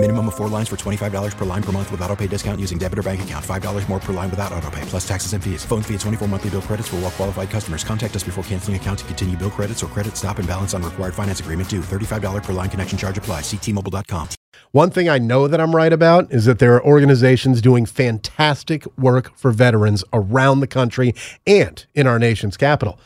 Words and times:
Minimum 0.00 0.28
of 0.28 0.36
four 0.36 0.46
lines 0.46 0.68
for 0.68 0.76
$25 0.76 1.36
per 1.36 1.44
line 1.44 1.62
per 1.62 1.72
month 1.72 1.90
with 1.90 2.00
auto 2.02 2.14
pay 2.14 2.28
discount 2.28 2.60
using 2.60 2.78
debit 2.78 3.00
or 3.00 3.02
bank 3.02 3.20
account. 3.22 3.44
$5 3.44 3.88
more 3.88 3.98
per 3.98 4.12
line 4.12 4.30
without 4.30 4.52
auto 4.52 4.70
pay, 4.70 4.80
plus 4.82 5.06
taxes 5.06 5.32
and 5.32 5.42
fees. 5.42 5.64
Phone 5.64 5.82
fee 5.82 5.94
at 5.94 6.00
24 6.00 6.28
monthly 6.28 6.50
bill 6.50 6.62
credits 6.62 6.86
for 6.86 6.96
all 6.96 7.02
well 7.02 7.10
qualified 7.10 7.50
customers. 7.50 7.82
Contact 7.82 8.14
us 8.14 8.22
before 8.22 8.44
canceling 8.44 8.76
account 8.76 9.00
to 9.00 9.04
continue 9.06 9.36
bill 9.36 9.50
credits 9.50 9.82
or 9.82 9.88
credit 9.88 10.16
stop 10.16 10.38
and 10.38 10.46
balance 10.46 10.72
on 10.72 10.84
required 10.84 11.14
finance 11.14 11.40
agreement 11.40 11.68
due. 11.68 11.80
$35 11.80 12.44
per 12.44 12.52
line 12.52 12.70
connection 12.70 12.96
charge 12.96 13.18
apply. 13.18 13.40
Ctmobile.com. 13.40 14.28
One 14.70 14.90
thing 14.90 15.08
I 15.08 15.18
know 15.18 15.48
that 15.48 15.60
I'm 15.60 15.74
right 15.74 15.92
about 15.92 16.32
is 16.32 16.44
that 16.44 16.60
there 16.60 16.74
are 16.74 16.84
organizations 16.84 17.60
doing 17.60 17.84
fantastic 17.84 18.86
work 18.96 19.36
for 19.36 19.50
veterans 19.50 20.04
around 20.12 20.60
the 20.60 20.68
country 20.68 21.12
and 21.44 21.84
in 21.96 22.06
our 22.06 22.20
nation's 22.20 22.56
capital. 22.56 23.00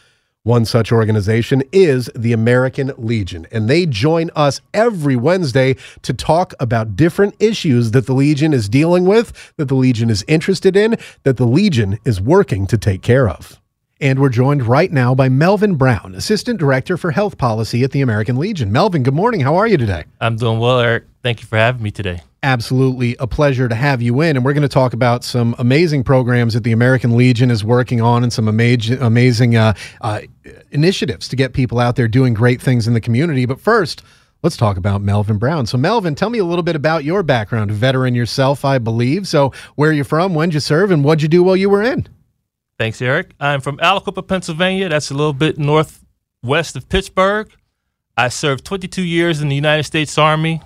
One 0.45 0.65
such 0.65 0.91
organization 0.91 1.63
is 1.71 2.11
the 2.17 2.33
American 2.33 2.91
Legion, 2.99 3.47
and 3.53 3.71
they 3.71 3.87
join 3.87 4.29
us 4.35 4.61
every 4.75 5.15
Wednesday 5.15 5.77
to 6.03 6.13
talk 6.13 6.53
about 6.59 6.97
different 6.97 7.37
issues 7.39 7.93
that 7.93 8.07
the 8.07 8.13
Legion 8.13 8.53
is 8.53 8.69
dealing 8.69 9.05
with, 9.05 9.53
that 9.57 9.67
the 9.67 9.77
Legion 9.77 10.11
is 10.11 10.25
interested 10.27 10.77
in, 10.77 10.97
that 11.23 11.37
the 11.37 11.47
Legion 11.47 11.97
is 12.05 12.21
working 12.21 12.67
to 12.67 12.77
take 12.77 13.03
care 13.03 13.29
of. 13.29 13.62
And 14.03 14.19
we're 14.19 14.31
joined 14.31 14.67
right 14.67 14.91
now 14.91 15.15
by 15.15 15.29
Melvin 15.29 15.77
Brown, 15.77 16.17
Assistant 16.17 16.59
Director 16.59 16.97
for 16.97 17.13
Health 17.13 17.39
Policy 17.39 17.85
at 17.85 17.93
the 17.93 18.01
American 18.01 18.37
Legion. 18.37 18.73
Melvin, 18.73 19.05
good 19.05 19.15
morning. 19.15 19.39
How 19.39 19.55
are 19.55 19.69
you 19.69 19.77
today? 19.77 20.07
I'm 20.21 20.35
doing 20.35 20.59
well, 20.59 20.81
Eric. 20.81 21.05
Thank 21.23 21.41
you 21.41 21.47
for 21.47 21.57
having 21.57 21.85
me 21.85 21.93
today. 21.93 22.21
Absolutely 22.43 23.15
a 23.21 23.29
pleasure 23.29 23.69
to 23.69 23.77
have 23.77 24.03
you 24.03 24.21
in. 24.21 24.35
And 24.35 24.45
we're 24.45 24.55
going 24.55 24.63
to 24.63 24.69
talk 24.69 24.93
about 24.93 25.23
some 25.23 25.55
amazing 25.57 26.03
programs 26.03 26.55
that 26.55 26.65
the 26.65 26.73
American 26.73 27.17
Legion 27.17 27.49
is 27.49 27.63
working 27.63 28.01
on 28.01 28.25
and 28.25 28.33
some 28.33 28.49
amazing, 28.49 29.01
amazing 29.01 29.55
uh, 29.55 29.75
uh, 30.01 30.23
initiatives 30.73 31.29
to 31.29 31.37
get 31.37 31.53
people 31.53 31.79
out 31.79 31.95
there 31.95 32.09
doing 32.09 32.35
great 32.35 32.61
things 32.61 32.89
in 32.89 32.95
the 32.95 33.01
community. 33.01 33.47
But 33.47 33.61
first, 33.61 34.03
let's 34.43 34.57
talk 34.57 34.77
about 34.77 35.01
Melvin 35.01 35.39
Brown. 35.39 35.67
So, 35.67 35.79
Melvin, 35.79 36.17
tell 36.17 36.29
me 36.29 36.41
a 36.41 36.45
little 36.45 36.65
bit 36.65 36.75
about 36.75 37.05
your 37.05 37.23
background. 37.23 37.71
A 37.71 37.75
veteran 37.75 38.17
yourself, 38.17 38.65
I 38.65 38.79
believe. 38.79 39.29
So, 39.29 39.53
where 39.77 39.91
are 39.91 39.95
you 39.95 40.03
from? 40.03 40.35
When 40.35 40.49
did 40.49 40.55
you 40.55 40.61
serve? 40.61 40.91
And 40.91 41.05
what'd 41.05 41.23
you 41.23 41.29
do 41.29 41.45
while 41.45 41.55
you 41.55 41.71
were 41.71 41.85
in? 41.85 42.09
Thanks, 42.83 43.01
Eric. 43.01 43.31
I'm 43.39 43.61
from 43.61 43.79
Aliquippa, 43.79 44.27
Pennsylvania. 44.27 44.89
That's 44.89 45.13
a 45.13 45.15
little 45.15 45.33
bit 45.33 45.57
northwest 45.57 46.75
of 46.75 46.89
Pittsburgh. 46.89 47.49
I 48.17 48.29
served 48.29 48.65
22 48.65 49.03
years 49.03 49.41
in 49.41 49.49
the 49.49 49.55
United 49.55 49.85
States 49.85 50.19
Army. 50.19 50.61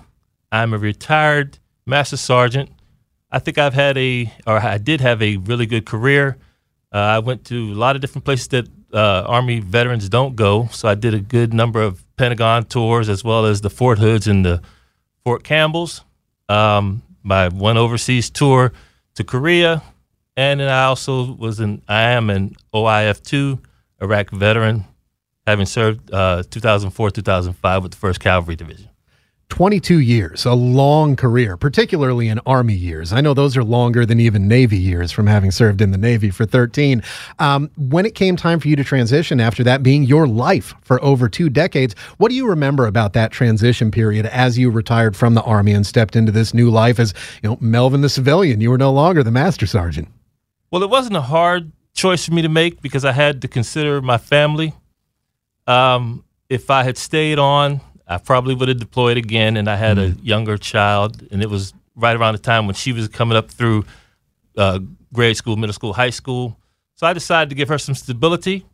I'm 0.51 0.73
a 0.73 0.79
retired 0.79 1.59
Master 1.85 2.17
Sergeant. 2.17 2.71
I 3.29 3.37
think 3.37 3.59
I've 3.59 3.75
had 3.75 3.99
a, 3.99 4.33
or 4.47 4.57
I 4.57 4.79
did 4.79 4.99
have 5.01 5.21
a 5.21 5.37
really 5.37 5.67
good 5.67 5.85
career. 5.85 6.37
Uh, 6.91 6.97
I 6.97 7.19
went 7.19 7.45
to 7.45 7.71
a 7.71 7.75
lot 7.75 7.95
of 7.95 8.01
different 8.01 8.25
places 8.25 8.47
that 8.47 8.67
uh, 8.91 9.21
Army 9.27 9.59
veterans 9.59 10.09
don't 10.09 10.35
go. 10.35 10.69
So 10.71 10.89
I 10.89 10.95
did 10.95 11.13
a 11.13 11.19
good 11.19 11.53
number 11.53 11.83
of 11.83 12.03
Pentagon 12.15 12.65
tours 12.65 13.09
as 13.09 13.23
well 13.23 13.45
as 13.45 13.61
the 13.61 13.69
Fort 13.69 13.99
Hoods 13.99 14.25
and 14.25 14.43
the 14.43 14.63
Fort 15.23 15.43
Campbells. 15.43 16.03
Um, 16.49 17.03
my 17.21 17.49
one 17.49 17.77
overseas 17.77 18.31
tour 18.31 18.73
to 19.13 19.23
Korea, 19.23 19.83
and 20.37 20.59
then 20.59 20.69
I 20.69 20.83
also 20.85 21.33
was 21.33 21.59
an 21.59 21.81
I 21.87 22.11
am 22.11 22.29
an 22.29 22.55
OIF 22.73 23.21
two 23.21 23.59
Iraq 24.01 24.29
veteran, 24.29 24.85
having 25.45 25.65
served 25.65 26.13
uh, 26.13 26.43
2004 26.49 27.11
2005 27.11 27.83
with 27.83 27.91
the 27.91 27.97
First 27.97 28.19
Cavalry 28.19 28.55
Division. 28.55 28.89
22 29.49 29.99
years, 29.99 30.45
a 30.45 30.53
long 30.53 31.15
career, 31.15 31.55
particularly 31.55 32.27
in 32.27 32.37
Army 32.45 32.73
years. 32.73 33.13
I 33.13 33.21
know 33.21 33.33
those 33.33 33.55
are 33.55 33.63
longer 33.63 34.05
than 34.05 34.19
even 34.19 34.47
Navy 34.47 34.77
years 34.77 35.13
from 35.13 35.25
having 35.25 35.51
served 35.51 35.81
in 35.81 35.91
the 35.91 35.97
Navy 35.97 36.29
for 36.29 36.45
13. 36.45 37.01
Um, 37.39 37.71
when 37.77 38.05
it 38.05 38.13
came 38.13 38.35
time 38.35 38.59
for 38.59 38.67
you 38.67 38.75
to 38.75 38.83
transition 38.83 39.39
after 39.39 39.63
that 39.63 39.83
being 39.83 40.03
your 40.03 40.27
life 40.27 40.75
for 40.81 41.01
over 41.01 41.29
two 41.29 41.49
decades, 41.49 41.95
what 42.17 42.27
do 42.27 42.35
you 42.35 42.45
remember 42.45 42.87
about 42.87 43.13
that 43.13 43.31
transition 43.31 43.89
period 43.89 44.25
as 44.25 44.59
you 44.59 44.69
retired 44.69 45.15
from 45.15 45.33
the 45.33 45.43
Army 45.43 45.71
and 45.71 45.87
stepped 45.87 46.17
into 46.17 46.31
this 46.31 46.53
new 46.53 46.69
life 46.69 46.99
as, 46.99 47.13
you 47.41 47.49
know, 47.49 47.57
Melvin 47.61 48.01
the 48.01 48.09
civilian? 48.09 48.59
You 48.59 48.69
were 48.69 48.77
no 48.77 48.91
longer 48.91 49.23
the 49.23 49.31
Master 49.31 49.65
Sergeant. 49.65 50.09
Well, 50.71 50.83
it 50.83 50.89
wasn't 50.89 51.15
a 51.15 51.21
hard 51.21 51.71
choice 51.93 52.25
for 52.25 52.33
me 52.33 52.41
to 52.41 52.49
make 52.49 52.81
because 52.81 53.05
I 53.05 53.11
had 53.11 53.41
to 53.41 53.47
consider 53.47 54.01
my 54.01 54.17
family. 54.17 54.73
Um, 55.65 56.23
if 56.49 56.69
I 56.69 56.83
had 56.83 56.97
stayed 56.97 57.39
on, 57.39 57.81
I 58.07 58.17
probably 58.17 58.55
would 58.55 58.69
have 58.69 58.79
deployed 58.79 59.17
again, 59.17 59.57
and 59.57 59.69
I 59.69 59.75
had 59.75 59.97
mm-hmm. 59.97 60.19
a 60.19 60.23
younger 60.23 60.57
child, 60.57 61.23
and 61.31 61.41
it 61.41 61.49
was 61.49 61.73
right 61.95 62.15
around 62.15 62.33
the 62.33 62.39
time 62.39 62.67
when 62.67 62.75
she 62.75 62.93
was 62.93 63.07
coming 63.07 63.37
up 63.37 63.49
through 63.49 63.85
uh, 64.57 64.79
grade 65.13 65.35
school, 65.35 65.57
middle 65.57 65.73
school, 65.73 65.93
high 65.93 66.09
school. 66.09 66.57
So 66.95 67.05
I 67.07 67.13
decided 67.13 67.49
to 67.49 67.55
give 67.55 67.69
her 67.69 67.77
some 67.77 67.95
stability. 67.95 68.65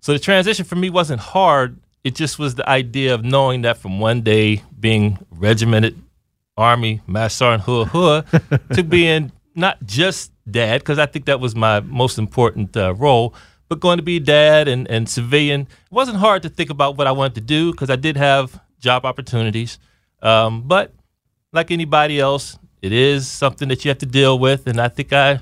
So 0.00 0.12
the 0.12 0.18
transition 0.18 0.64
for 0.64 0.76
me 0.76 0.90
wasn't 0.90 1.20
hard. 1.20 1.78
It 2.04 2.14
just 2.14 2.38
was 2.38 2.54
the 2.54 2.68
idea 2.68 3.14
of 3.14 3.24
knowing 3.24 3.62
that 3.62 3.78
from 3.78 3.98
one 3.98 4.22
day 4.22 4.62
being 4.78 5.18
regimented 5.30 6.00
Army, 6.56 7.02
Master 7.06 7.36
Sergeant 7.36 7.64
Hooah 7.64 7.86
Hooah, 7.88 8.68
to 8.76 8.82
being 8.82 9.32
not 9.56 9.82
just 9.84 10.32
dad, 10.48 10.80
because 10.80 10.98
I 10.98 11.06
think 11.06 11.24
that 11.24 11.40
was 11.40 11.56
my 11.56 11.80
most 11.80 12.18
important 12.18 12.76
uh, 12.76 12.94
role, 12.94 13.34
but 13.68 13.80
going 13.80 13.96
to 13.96 14.02
be 14.02 14.18
dad 14.20 14.68
and, 14.68 14.88
and 14.88 15.08
civilian. 15.08 15.62
It 15.62 15.68
wasn't 15.90 16.18
hard 16.18 16.42
to 16.42 16.48
think 16.48 16.70
about 16.70 16.96
what 16.96 17.06
I 17.06 17.12
wanted 17.12 17.34
to 17.36 17.40
do 17.40 17.72
because 17.72 17.90
I 17.90 17.96
did 17.96 18.16
have 18.16 18.60
job 18.78 19.04
opportunities. 19.04 19.78
Um, 20.22 20.62
but 20.62 20.92
like 21.52 21.70
anybody 21.70 22.20
else, 22.20 22.58
it 22.82 22.92
is 22.92 23.26
something 23.28 23.68
that 23.68 23.84
you 23.84 23.88
have 23.88 23.98
to 23.98 24.06
deal 24.06 24.38
with. 24.38 24.66
And 24.66 24.80
I 24.80 24.88
think 24.88 25.12
I 25.12 25.40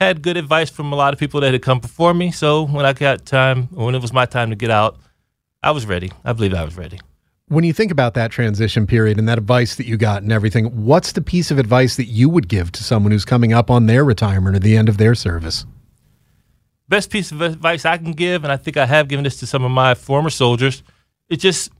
had 0.00 0.22
good 0.22 0.36
advice 0.36 0.70
from 0.70 0.92
a 0.92 0.96
lot 0.96 1.12
of 1.12 1.20
people 1.20 1.40
that 1.42 1.52
had 1.52 1.62
come 1.62 1.78
before 1.78 2.14
me. 2.14 2.32
So 2.32 2.66
when 2.66 2.84
I 2.84 2.92
got 2.92 3.24
time, 3.24 3.68
when 3.68 3.94
it 3.94 4.02
was 4.02 4.12
my 4.12 4.26
time 4.26 4.50
to 4.50 4.56
get 4.56 4.70
out, 4.70 4.98
I 5.62 5.70
was 5.70 5.86
ready. 5.86 6.10
I 6.24 6.32
believe 6.32 6.54
I 6.54 6.64
was 6.64 6.76
ready. 6.76 6.98
When 7.52 7.64
you 7.64 7.74
think 7.74 7.92
about 7.92 8.14
that 8.14 8.30
transition 8.30 8.86
period 8.86 9.18
and 9.18 9.28
that 9.28 9.36
advice 9.36 9.76
that 9.76 9.84
you 9.86 9.98
got 9.98 10.22
and 10.22 10.32
everything, 10.32 10.86
what's 10.86 11.12
the 11.12 11.20
piece 11.20 11.50
of 11.50 11.58
advice 11.58 11.96
that 11.96 12.06
you 12.06 12.30
would 12.30 12.48
give 12.48 12.72
to 12.72 12.82
someone 12.82 13.12
who's 13.12 13.26
coming 13.26 13.52
up 13.52 13.70
on 13.70 13.84
their 13.84 14.06
retirement 14.06 14.56
or 14.56 14.58
the 14.58 14.74
end 14.74 14.88
of 14.88 14.96
their 14.96 15.14
service? 15.14 15.66
Best 16.88 17.10
piece 17.10 17.30
of 17.30 17.42
advice 17.42 17.84
I 17.84 17.98
can 17.98 18.12
give, 18.12 18.42
and 18.42 18.50
I 18.50 18.56
think 18.56 18.78
I 18.78 18.86
have 18.86 19.06
given 19.06 19.24
this 19.24 19.38
to 19.40 19.46
some 19.46 19.64
of 19.64 19.70
my 19.70 19.92
former 19.92 20.30
soldiers, 20.30 20.82
it 21.28 21.40
just 21.40 21.70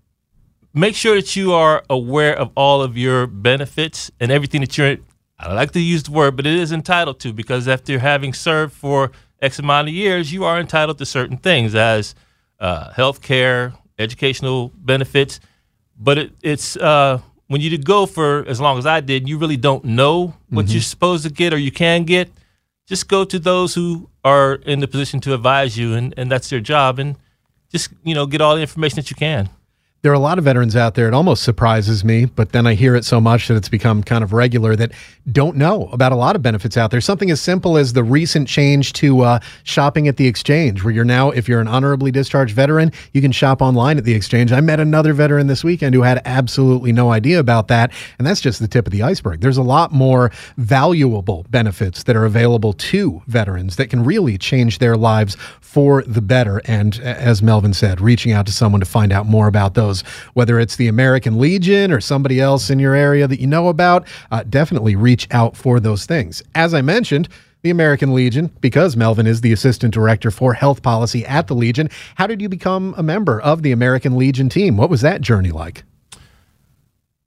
make 0.74 0.94
sure 0.94 1.14
that 1.14 1.36
you 1.36 1.54
are 1.54 1.82
aware 1.88 2.38
of 2.38 2.50
all 2.54 2.82
of 2.82 2.98
your 2.98 3.26
benefits 3.26 4.10
and 4.20 4.30
everything 4.30 4.60
that 4.60 4.76
you're 4.76 4.98
I 5.38 5.54
like 5.54 5.70
to 5.70 5.80
use 5.80 6.02
the 6.02 6.10
word, 6.10 6.36
but 6.36 6.46
it 6.46 6.54
is 6.54 6.70
entitled 6.70 7.18
to 7.20 7.32
because 7.32 7.66
after 7.66 7.98
having 7.98 8.34
served 8.34 8.74
for 8.74 9.10
X 9.40 9.58
amount 9.58 9.88
of 9.88 9.94
years, 9.94 10.34
you 10.34 10.44
are 10.44 10.60
entitled 10.60 10.98
to 10.98 11.06
certain 11.06 11.38
things 11.38 11.74
as 11.74 12.14
uh, 12.60 12.92
health 12.92 13.22
care, 13.22 13.72
educational 13.98 14.70
benefits. 14.76 15.40
But 16.02 16.18
it, 16.18 16.32
it's 16.42 16.76
uh, 16.76 17.20
when 17.46 17.60
you 17.60 17.76
go 17.78 18.06
for 18.06 18.44
as 18.48 18.60
long 18.60 18.78
as 18.78 18.86
I 18.86 19.00
did, 19.00 19.28
you 19.28 19.38
really 19.38 19.56
don't 19.56 19.84
know 19.84 20.34
what 20.50 20.66
mm-hmm. 20.66 20.72
you're 20.72 20.82
supposed 20.82 21.24
to 21.24 21.30
get 21.30 21.52
or 21.54 21.58
you 21.58 21.70
can 21.70 22.04
get. 22.04 22.30
Just 22.88 23.08
go 23.08 23.24
to 23.24 23.38
those 23.38 23.74
who 23.74 24.10
are 24.24 24.54
in 24.54 24.80
the 24.80 24.88
position 24.88 25.20
to 25.20 25.34
advise 25.34 25.78
you, 25.78 25.94
and, 25.94 26.12
and 26.16 26.30
that's 26.30 26.50
their 26.50 26.60
job. 26.60 26.98
And 26.98 27.16
just 27.70 27.90
you 28.04 28.14
know 28.14 28.26
get 28.26 28.40
all 28.40 28.56
the 28.56 28.60
information 28.60 28.96
that 28.96 29.10
you 29.10 29.16
can 29.16 29.48
there 30.02 30.10
are 30.10 30.16
a 30.16 30.18
lot 30.18 30.36
of 30.36 30.44
veterans 30.44 30.74
out 30.74 30.96
there. 30.96 31.06
It 31.06 31.14
almost 31.14 31.44
surprises 31.44 32.04
me, 32.04 32.24
but 32.24 32.50
then 32.50 32.66
I 32.66 32.74
hear 32.74 32.96
it 32.96 33.04
so 33.04 33.20
much 33.20 33.46
that 33.46 33.56
it's 33.56 33.68
become 33.68 34.02
kind 34.02 34.24
of 34.24 34.32
regular 34.32 34.74
that 34.74 34.90
don't 35.30 35.56
know 35.56 35.88
about 35.92 36.10
a 36.10 36.16
lot 36.16 36.34
of 36.34 36.42
benefits 36.42 36.76
out 36.76 36.90
there. 36.90 37.00
Something 37.00 37.30
as 37.30 37.40
simple 37.40 37.78
as 37.78 37.92
the 37.92 38.02
recent 38.02 38.48
change 38.48 38.94
to 38.94 39.20
uh, 39.20 39.38
shopping 39.62 40.08
at 40.08 40.16
the 40.16 40.26
exchange, 40.26 40.82
where 40.82 40.92
you're 40.92 41.04
now, 41.04 41.30
if 41.30 41.48
you're 41.48 41.60
an 41.60 41.68
honorably 41.68 42.10
discharged 42.10 42.52
veteran, 42.52 42.90
you 43.12 43.20
can 43.20 43.30
shop 43.30 43.62
online 43.62 43.96
at 43.96 44.02
the 44.02 44.12
exchange. 44.12 44.50
I 44.50 44.60
met 44.60 44.80
another 44.80 45.12
veteran 45.12 45.46
this 45.46 45.62
weekend 45.62 45.94
who 45.94 46.02
had 46.02 46.20
absolutely 46.24 46.90
no 46.90 47.12
idea 47.12 47.38
about 47.38 47.69
that. 47.69 47.92
And 48.19 48.26
that's 48.26 48.40
just 48.40 48.58
the 48.58 48.66
tip 48.66 48.88
of 48.88 48.92
the 48.92 49.04
iceberg. 49.04 49.40
There's 49.40 49.56
a 49.56 49.62
lot 49.62 49.93
more 49.93 50.32
valuable 50.56 51.46
benefits 51.50 52.02
that 52.02 52.16
are 52.16 52.25
available 52.25 52.72
to 52.72 53.22
veterans 53.28 53.76
that 53.76 53.88
can 53.88 54.02
really 54.02 54.37
change 54.37 54.78
their 54.78 54.96
lives 54.96 55.37
for 55.60 56.02
the 56.02 56.20
better. 56.20 56.60
And 56.64 56.99
as 56.99 57.40
Melvin 57.40 57.72
said, 57.72 58.00
reaching 58.00 58.32
out 58.32 58.46
to 58.46 58.52
someone 58.52 58.81
to 58.81 58.87
find 58.87 59.12
out 59.12 59.26
more 59.26 59.46
about 59.46 59.75
those 59.75 59.91
those, 59.92 60.02
whether 60.34 60.58
it's 60.58 60.76
the 60.76 60.88
American 60.88 61.38
Legion 61.38 61.92
or 61.92 62.00
somebody 62.00 62.40
else 62.40 62.70
in 62.70 62.78
your 62.78 62.94
area 62.94 63.28
that 63.28 63.40
you 63.40 63.46
know 63.46 63.68
about, 63.68 64.06
uh, 64.30 64.42
definitely 64.48 64.96
reach 64.96 65.28
out 65.30 65.56
for 65.56 65.80
those 65.80 66.06
things. 66.06 66.42
As 66.54 66.74
I 66.74 66.80
mentioned, 66.80 67.28
the 67.62 67.70
American 67.70 68.12
Legion, 68.12 68.50
because 68.60 68.96
Melvin 68.96 69.26
is 69.26 69.40
the 69.40 69.52
assistant 69.52 69.94
director 69.94 70.30
for 70.30 70.52
health 70.54 70.82
policy 70.82 71.24
at 71.26 71.46
the 71.46 71.54
Legion. 71.54 71.88
How 72.16 72.26
did 72.26 72.40
you 72.40 72.48
become 72.48 72.94
a 72.96 73.02
member 73.02 73.40
of 73.40 73.62
the 73.62 73.70
American 73.70 74.16
Legion 74.16 74.48
team? 74.48 74.76
What 74.76 74.90
was 74.90 75.02
that 75.02 75.20
journey 75.20 75.52
like? 75.52 75.84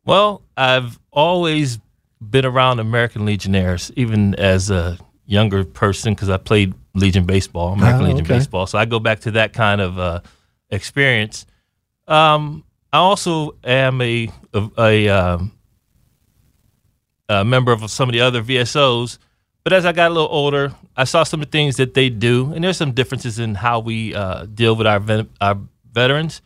Well, 0.03 0.41
I've 0.57 1.00
always 1.12 1.79
been 2.19 2.45
around 2.45 2.79
American 2.79 3.25
Legionnaires, 3.25 3.91
even 3.95 4.35
as 4.35 4.69
a 4.69 4.97
younger 5.25 5.63
person, 5.63 6.13
because 6.13 6.29
I 6.29 6.38
played 6.38 6.73
Legion 6.95 7.25
baseball, 7.25 7.73
American 7.73 8.01
oh, 8.01 8.09
Legion 8.09 8.25
okay. 8.25 8.35
baseball. 8.35 8.67
So 8.67 8.77
I 8.77 8.85
go 8.85 9.00
back 9.00 9.21
to 9.21 9.31
that 9.31 9.53
kind 9.53 9.79
of 9.79 9.97
uh, 9.97 10.19
experience. 10.69 11.45
Um, 12.07 12.63
I 12.94 12.98
also 12.98 13.56
am 13.63 14.02
a 14.02 14.30
a, 14.54 14.69
a 14.78 15.10
um, 15.10 15.52
a 17.28 17.44
member 17.44 17.72
of 17.72 17.90
some 17.90 18.10
of 18.10 18.13
the 18.13 18.22
other 18.22 18.42
VSOs. 18.42 19.18
But 19.63 19.74
as 19.74 19.86
I 19.86 19.94
got 19.94 20.12
a 20.12 20.13
little 20.13 20.30
older, 20.30 20.74
I 20.96 21.06
saw 21.06 21.24
some 21.24 21.42
of 21.42 21.48
the 21.48 21.52
things 21.52 21.78
that 21.78 21.96
they 21.96 22.10
do, 22.10 22.54
and 22.54 22.63
there's 22.63 22.78
some 22.78 22.92
differences 22.92 23.40
in 23.40 23.56
how 23.56 23.80
we 23.80 24.13
uh, 24.13 24.46
deal 24.46 24.75
with 24.75 24.86
our 24.86 25.00
ven- 25.00 25.30
our 25.42 25.57
veterans. 25.92 26.42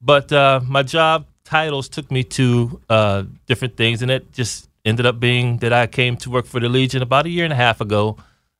But 0.00 0.32
uh, 0.32 0.60
my 0.64 0.82
job 0.82 1.26
titles 1.44 1.88
took 1.88 2.10
me 2.10 2.24
to 2.24 2.80
uh, 2.90 3.24
different 3.46 3.76
things, 3.76 4.02
and 4.02 4.10
it 4.10 4.32
just 4.32 4.68
ended 4.84 5.06
up 5.06 5.20
being 5.20 5.58
that 5.58 5.72
I 5.72 5.86
came 5.86 6.16
to 6.18 6.30
work 6.30 6.46
for 6.46 6.58
the 6.58 6.68
Legion 6.68 7.00
about 7.00 7.26
a 7.26 7.28
year 7.30 7.44
and 7.44 7.52
a 7.52 7.56
half 7.56 7.80
ago. 7.80 8.16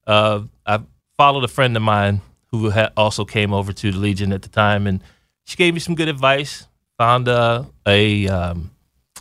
Uh, 0.06 0.43
I 0.64 0.81
followed 1.17 1.44
a 1.44 1.49
friend 1.49 1.76
of 1.76 1.82
mine 1.82 2.20
who 2.52 2.73
also 2.96 3.25
came 3.25 3.52
over 3.52 3.73
to 3.73 3.91
the 3.91 3.99
Legion 3.99 4.32
at 4.32 4.43
the 4.43 4.49
time, 4.49 4.87
and 4.87 5.02
she 5.48 5.56
gave 5.56 5.72
me 5.72 5.80
some 5.80 5.94
good 5.94 6.08
advice. 6.08 6.66
Found 6.98 7.26
uh, 7.26 7.64
a 7.86 8.28
um, 8.28 8.70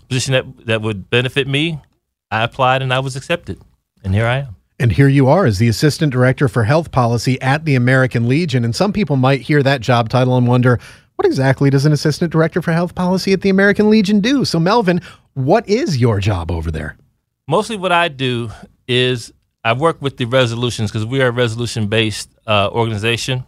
position 0.10 0.34
that 0.34 0.66
that 0.66 0.82
would 0.82 1.10
benefit 1.10 1.48
me. 1.48 1.80
I 2.30 2.44
applied 2.44 2.82
and 2.82 2.94
I 2.94 3.00
was 3.00 3.16
accepted, 3.16 3.62
and 4.04 4.14
here 4.14 4.26
I 4.26 4.40
am. 4.40 4.56
And 4.78 4.92
here 4.92 5.08
you 5.08 5.28
are 5.28 5.46
as 5.46 5.58
the 5.58 5.70
Assistant 5.70 6.12
Director 6.12 6.50
for 6.50 6.66
Health 6.66 6.92
Policy 6.92 7.42
at 7.42 7.64
the 7.66 7.76
American 7.76 8.28
Legion. 8.28 8.66
And 8.66 8.76
some 8.76 8.92
people 8.92 9.16
might 9.16 9.42
hear 9.42 9.64
that 9.64 9.80
job 9.80 10.10
title 10.10 10.38
and 10.38 10.48
wonder, 10.48 10.80
what 11.16 11.26
exactly 11.26 11.70
does 11.70 11.86
an 11.86 11.94
Assistant 11.94 12.32
Director 12.32 12.62
for 12.62 12.74
Health 12.74 12.94
Policy 12.94 13.32
at 13.32 13.42
the 13.42 13.50
American 13.50 13.90
Legion 13.90 14.20
do? 14.20 14.44
So, 14.44 14.60
Melvin, 14.60 15.02
what 15.34 15.68
is 15.68 15.98
your 15.98 16.20
job 16.20 16.52
over 16.52 16.70
there? 16.70 16.98
Mostly 17.48 17.78
what 17.78 17.92
I 17.92 18.10
do 18.10 18.52
is 18.88 19.34
I 19.64 19.74
work 19.74 20.02
with 20.02 20.18
the 20.18 20.26
resolutions 20.26 20.92
because 20.92 21.06
we 21.06 21.22
are 21.22 21.28
a 21.28 21.32
resolution 21.32 21.88
based 21.88 22.30
uh, 22.46 22.70
organization. 22.72 23.46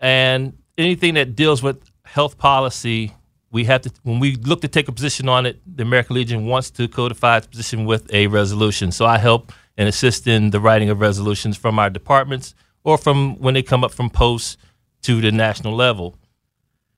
And 0.00 0.54
anything 0.78 1.14
that 1.14 1.36
deals 1.36 1.62
with 1.62 1.78
health 2.04 2.38
policy, 2.38 3.12
we 3.50 3.64
have 3.64 3.82
to, 3.82 3.92
when 4.02 4.18
we 4.18 4.36
look 4.36 4.62
to 4.62 4.68
take 4.68 4.88
a 4.88 4.92
position 4.92 5.28
on 5.28 5.46
it, 5.46 5.60
the 5.66 5.82
American 5.82 6.16
Legion 6.16 6.46
wants 6.46 6.70
to 6.70 6.88
codify 6.88 7.38
its 7.38 7.46
position 7.46 7.84
with 7.84 8.12
a 8.12 8.26
resolution. 8.26 8.90
So 8.92 9.04
I 9.04 9.18
help 9.18 9.52
and 9.76 9.88
assist 9.88 10.26
in 10.26 10.50
the 10.50 10.60
writing 10.60 10.90
of 10.90 11.00
resolutions 11.00 11.56
from 11.56 11.78
our 11.78 11.90
departments 11.90 12.54
or 12.84 12.98
from 12.98 13.38
when 13.38 13.54
they 13.54 13.62
come 13.62 13.84
up 13.84 13.92
from 13.92 14.10
posts 14.10 14.56
to 15.02 15.20
the 15.20 15.32
national 15.32 15.74
level. 15.74 16.16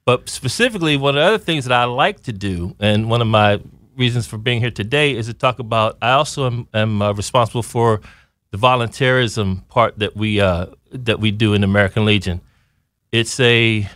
But 0.04 0.28
specifically, 0.28 0.96
one 0.96 1.16
of 1.16 1.22
the 1.22 1.26
other 1.26 1.38
things 1.38 1.64
that 1.64 1.72
I 1.72 1.84
like 1.84 2.22
to 2.24 2.32
do, 2.32 2.76
and 2.78 3.08
one 3.08 3.22
of 3.22 3.26
my 3.26 3.60
reasons 3.96 4.26
for 4.26 4.36
being 4.36 4.60
here 4.60 4.70
today, 4.70 5.16
is 5.16 5.26
to 5.26 5.34
talk 5.34 5.58
about. 5.58 5.96
I 6.02 6.12
also 6.12 6.46
am, 6.46 6.68
am 6.74 7.00
uh, 7.00 7.12
responsible 7.12 7.62
for 7.62 8.02
the 8.50 8.58
volunteerism 8.58 9.66
part 9.68 9.98
that 9.98 10.14
we 10.14 10.40
uh, 10.40 10.66
that 10.92 11.20
we 11.20 11.30
do 11.30 11.54
in 11.54 11.62
the 11.62 11.66
American 11.66 12.04
Legion. 12.04 12.42
It's 13.14 13.38
a 13.38 13.88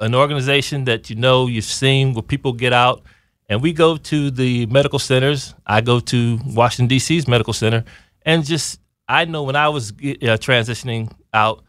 an 0.00 0.14
organization 0.14 0.86
that 0.86 1.08
you 1.08 1.16
know 1.16 1.46
you've 1.46 1.72
seen 1.82 2.14
where 2.14 2.22
people 2.22 2.52
get 2.52 2.72
out 2.72 3.02
and 3.48 3.62
we 3.62 3.72
go 3.72 3.96
to 3.96 4.30
the 4.30 4.66
medical 4.66 4.98
centers. 4.98 5.54
I 5.64 5.80
go 5.80 6.00
to 6.00 6.40
Washington 6.44 6.88
D.C.'s 6.88 7.28
medical 7.28 7.52
center, 7.52 7.84
and 8.22 8.44
just 8.44 8.80
I 9.08 9.24
know 9.24 9.44
when 9.44 9.54
I 9.54 9.68
was 9.68 9.92
uh, 9.92 10.36
transitioning 10.48 11.12
out, 11.32 11.62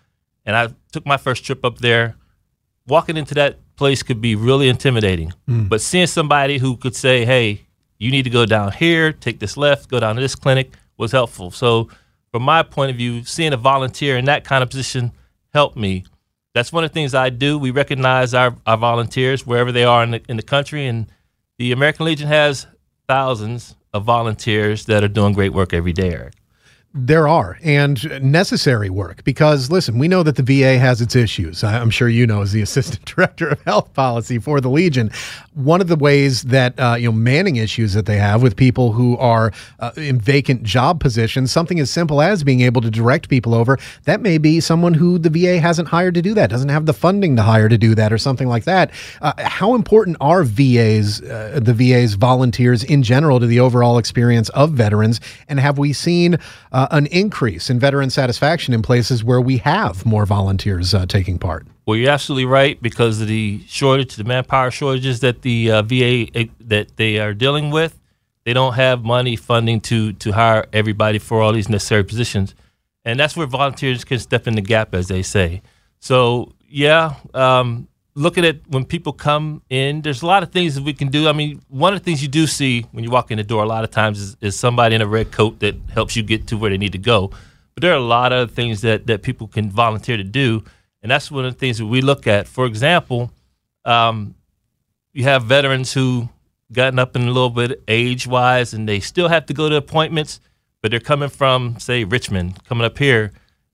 and 0.43 0.55
I 0.55 0.69
took 0.91 1.05
my 1.05 1.17
first 1.17 1.45
trip 1.45 1.63
up 1.63 1.77
there 1.77 2.15
walking 2.87 3.17
into 3.17 3.35
that 3.35 3.59
place 3.75 4.03
could 4.03 4.21
be 4.21 4.35
really 4.35 4.69
intimidating. 4.69 5.33
Mm. 5.47 5.69
But 5.69 5.81
seeing 5.81 6.07
somebody 6.07 6.57
who 6.57 6.77
could 6.77 6.95
say, 6.95 7.25
hey, 7.25 7.61
you 7.97 8.11
need 8.11 8.23
to 8.23 8.29
go 8.29 8.45
down 8.45 8.71
here, 8.71 9.11
take 9.11 9.39
this 9.39 9.57
left, 9.57 9.89
go 9.89 9.99
down 9.99 10.15
to 10.15 10.21
this 10.21 10.35
clinic 10.35 10.71
was 10.97 11.11
helpful. 11.11 11.51
So, 11.51 11.89
from 12.31 12.43
my 12.43 12.63
point 12.63 12.91
of 12.91 12.97
view, 12.97 13.23
seeing 13.23 13.53
a 13.53 13.57
volunteer 13.57 14.17
in 14.17 14.25
that 14.25 14.43
kind 14.43 14.63
of 14.63 14.69
position 14.69 15.11
helped 15.53 15.77
me. 15.77 16.05
That's 16.55 16.71
one 16.71 16.85
of 16.85 16.89
the 16.89 16.93
things 16.93 17.13
I 17.13 17.29
do. 17.31 17.59
We 17.59 17.71
recognize 17.71 18.33
our, 18.33 18.55
our 18.65 18.77
volunteers 18.77 19.45
wherever 19.45 19.73
they 19.73 19.83
are 19.83 20.03
in 20.03 20.11
the, 20.11 20.21
in 20.29 20.37
the 20.37 20.43
country. 20.43 20.87
And 20.87 21.07
the 21.57 21.73
American 21.73 22.05
Legion 22.05 22.29
has 22.29 22.65
thousands 23.09 23.75
of 23.93 24.05
volunteers 24.05 24.85
that 24.85 25.03
are 25.03 25.09
doing 25.09 25.33
great 25.33 25.51
work 25.51 25.73
every 25.73 25.91
day, 25.91 26.11
Eric. 26.11 26.33
There 26.93 27.27
are, 27.27 27.59
and 27.61 28.23
necessary 28.23 28.89
work 28.89 29.25
because, 29.25 29.69
listen, 29.69 29.99
we 29.99 30.07
know 30.07 30.23
that 30.23 30.37
the 30.37 30.43
VA 30.43 30.79
has 30.79 31.01
its 31.01 31.13
issues. 31.13 31.61
I'm 31.61 31.89
sure 31.89 32.07
you 32.07 32.25
know, 32.25 32.41
as 32.41 32.53
the 32.53 32.61
assistant 32.69 33.03
director 33.03 33.49
of 33.49 33.61
health 33.63 33.93
policy 33.93 34.39
for 34.39 34.61
the 34.61 34.69
Legion, 34.69 35.11
one 35.55 35.81
of 35.81 35.87
the 35.87 35.95
ways 35.95 36.43
that, 36.43 36.79
uh, 36.79 36.95
you 36.97 37.07
know, 37.07 37.11
manning 37.11 37.55
issues 37.55 37.93
that 37.93 38.05
they 38.05 38.17
have 38.17 38.41
with 38.41 38.55
people 38.55 38.91
who 38.91 39.17
are 39.17 39.51
uh, 39.79 39.91
in 39.97 40.19
vacant 40.19 40.63
job 40.63 40.99
positions, 40.99 41.51
something 41.51 41.79
as 41.79 41.89
simple 41.89 42.21
as 42.21 42.43
being 42.43 42.61
able 42.61 42.81
to 42.81 42.91
direct 42.91 43.29
people 43.29 43.55
over, 43.55 43.77
that 44.03 44.21
may 44.21 44.37
be 44.37 44.59
someone 44.59 44.93
who 44.93 45.17
the 45.17 45.29
VA 45.29 45.59
hasn't 45.59 45.87
hired 45.87 46.13
to 46.13 46.21
do 46.21 46.33
that, 46.33 46.49
doesn't 46.49 46.69
have 46.69 46.85
the 46.85 46.93
funding 46.93 47.35
to 47.35 47.41
hire 47.41 47.69
to 47.69 47.77
do 47.77 47.95
that, 47.95 48.13
or 48.13 48.17
something 48.17 48.47
like 48.47 48.65
that. 48.65 48.91
Uh, 49.21 49.33
how 49.37 49.75
important 49.75 50.17
are 50.21 50.43
VAs, 50.43 51.21
uh, 51.21 51.59
the 51.61 51.73
VA's 51.73 52.15
volunteers 52.15 52.83
in 52.83 53.01
general, 53.01 53.39
to 53.39 53.47
the 53.47 53.59
overall 53.59 53.97
experience 53.97 54.49
of 54.49 54.71
veterans? 54.71 55.21
And 55.47 55.59
have 55.59 55.77
we 55.77 55.93
seen, 55.93 56.37
uh, 56.75 56.87
an 56.91 57.05
increase 57.07 57.69
in 57.69 57.79
veteran 57.79 58.09
satisfaction 58.09 58.73
in 58.73 58.81
places 58.81 59.23
where 59.23 59.39
we 59.39 59.57
have 59.57 60.05
more 60.05 60.25
volunteers 60.25 60.93
uh, 60.93 61.05
taking 61.05 61.39
part. 61.39 61.65
Well, 61.85 61.97
you're 61.97 62.09
absolutely 62.09 62.45
right 62.45 62.81
because 62.81 63.21
of 63.21 63.27
the 63.27 63.61
shortage, 63.67 64.15
the 64.15 64.23
manpower 64.23 64.71
shortages 64.71 65.19
that 65.19 65.43
the 65.43 65.71
uh, 65.71 65.81
VA 65.83 66.27
eh, 66.33 66.45
that 66.59 66.97
they 66.97 67.19
are 67.19 67.33
dealing 67.33 67.69
with. 67.69 67.99
They 68.43 68.53
don't 68.53 68.73
have 68.73 69.03
money 69.03 69.35
funding 69.35 69.81
to 69.81 70.13
to 70.13 70.31
hire 70.31 70.65
everybody 70.73 71.19
for 71.19 71.41
all 71.41 71.53
these 71.53 71.69
necessary 71.69 72.03
positions, 72.03 72.55
and 73.03 73.19
that's 73.19 73.35
where 73.35 73.47
volunteers 73.47 74.03
can 74.03 74.19
step 74.19 74.47
in 74.47 74.55
the 74.55 74.61
gap, 74.61 74.95
as 74.95 75.07
they 75.07 75.21
say. 75.21 75.61
So, 75.99 76.53
yeah, 76.67 77.15
um, 77.33 77.87
looking 78.15 78.45
at 78.45 78.67
when 78.67 78.85
people 78.85 79.13
come 79.13 79.61
in, 79.69 80.01
there's 80.01 80.21
a 80.21 80.25
lot 80.25 80.41
of 80.41 80.51
things 80.51 80.75
that 80.75 80.83
we 80.83 80.93
can 80.93 81.09
do. 81.09 81.27
I 81.27 81.33
mean, 81.33 81.61
one 81.67 81.93
of 81.93 81.99
the 81.99 82.03
things 82.03 82.21
you 82.21 82.27
do 82.27 82.47
see 82.47 82.85
when 82.91 83.03
you 83.03 83.11
walk 83.11 83.29
in 83.29 83.37
the 83.37 83.43
door 83.43 83.63
a 83.63 83.67
lot 83.67 83.83
of 83.83 83.91
times 83.91 84.19
is, 84.19 84.37
is 84.41 84.57
somebody 84.57 84.95
in 84.95 85.01
a 85.01 85.07
red 85.07 85.31
coat 85.31 85.59
that 85.59 85.75
helps 85.93 86.15
you 86.15 86.23
get 86.23 86.47
to 86.47 86.57
where 86.57 86.71
they 86.71 86.77
need 86.77 86.93
to 86.93 86.97
go. 86.97 87.31
But 87.75 87.81
there 87.81 87.91
are 87.91 87.97
a 87.97 87.99
lot 87.99 88.31
of 88.31 88.51
things 88.51 88.81
that, 88.81 89.05
that 89.07 89.21
people 89.21 89.47
can 89.47 89.69
volunteer 89.69 90.17
to 90.17 90.23
do. 90.23 90.63
And 91.05 91.11
that's 91.11 91.29
one 91.29 91.45
of 91.45 91.53
the 91.53 91.59
things 91.59 91.77
that 91.77 91.85
we 91.85 92.01
look 92.01 92.25
at. 92.25 92.47
For 92.47 92.65
example, 92.65 93.31
um, 93.85 94.33
you 95.13 95.23
have 95.25 95.43
veterans 95.43 95.93
who 95.93 96.29
gotten 96.71 96.97
up 96.97 97.15
in 97.15 97.21
a 97.21 97.31
little 97.31 97.51
bit 97.51 97.83
age 97.87 98.25
wise 98.25 98.73
and 98.73 98.89
they 98.89 98.99
still 98.99 99.27
have 99.27 99.45
to 99.45 99.53
go 99.53 99.69
to 99.69 99.75
appointments, 99.75 100.39
but 100.81 100.89
they're 100.89 100.99
coming 100.99 101.29
from, 101.29 101.79
say, 101.79 102.03
Richmond, 102.03 102.63
coming 102.63 102.85
up 102.85 102.97
here. 102.97 103.33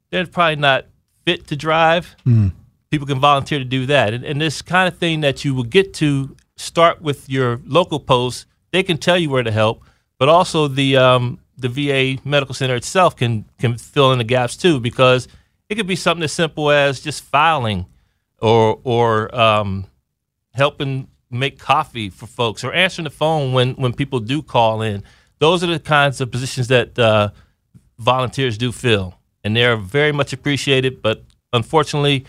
They're 0.09 0.27
probably 0.27 0.57
not 0.57 0.87
fit 1.25 1.47
to 1.47 1.55
drive. 1.55 2.17
Mm 2.27 2.51
people 2.91 3.07
can 3.07 3.19
volunteer 3.19 3.57
to 3.57 3.65
do 3.65 3.85
that. 3.87 4.13
And, 4.13 4.23
and 4.23 4.39
this 4.39 4.61
kind 4.61 4.87
of 4.87 4.99
thing 4.99 5.21
that 5.21 5.43
you 5.43 5.55
will 5.55 5.63
get 5.63 5.93
to 5.95 6.35
start 6.57 7.01
with 7.01 7.29
your 7.29 7.59
local 7.65 7.99
post, 7.99 8.45
they 8.71 8.83
can 8.83 8.97
tell 8.97 9.17
you 9.17 9.29
where 9.29 9.43
to 9.43 9.51
help, 9.51 9.81
but 10.19 10.29
also 10.29 10.67
the 10.67 10.97
um, 10.97 11.39
the 11.57 11.69
VA 11.69 12.21
medical 12.27 12.53
center 12.53 12.75
itself 12.75 13.15
can 13.15 13.45
can 13.57 13.77
fill 13.77 14.11
in 14.11 14.19
the 14.19 14.23
gaps 14.23 14.55
too, 14.55 14.79
because 14.79 15.27
it 15.71 15.75
could 15.75 15.87
be 15.87 15.95
something 15.95 16.23
as 16.25 16.33
simple 16.33 16.69
as 16.69 16.99
just 16.99 17.23
filing, 17.23 17.85
or 18.41 18.81
or 18.83 19.33
um, 19.33 19.85
helping 20.53 21.07
make 21.29 21.57
coffee 21.57 22.09
for 22.09 22.27
folks, 22.27 22.65
or 22.65 22.73
answering 22.73 23.05
the 23.05 23.09
phone 23.09 23.53
when 23.53 23.75
when 23.75 23.93
people 23.93 24.19
do 24.19 24.41
call 24.41 24.81
in. 24.81 25.01
Those 25.39 25.63
are 25.63 25.67
the 25.67 25.79
kinds 25.79 26.19
of 26.19 26.29
positions 26.29 26.67
that 26.67 26.99
uh, 26.99 27.29
volunteers 27.97 28.57
do 28.57 28.73
fill, 28.73 29.15
and 29.45 29.55
they 29.55 29.63
are 29.63 29.77
very 29.77 30.11
much 30.11 30.33
appreciated. 30.33 31.01
But 31.01 31.23
unfortunately, 31.53 32.25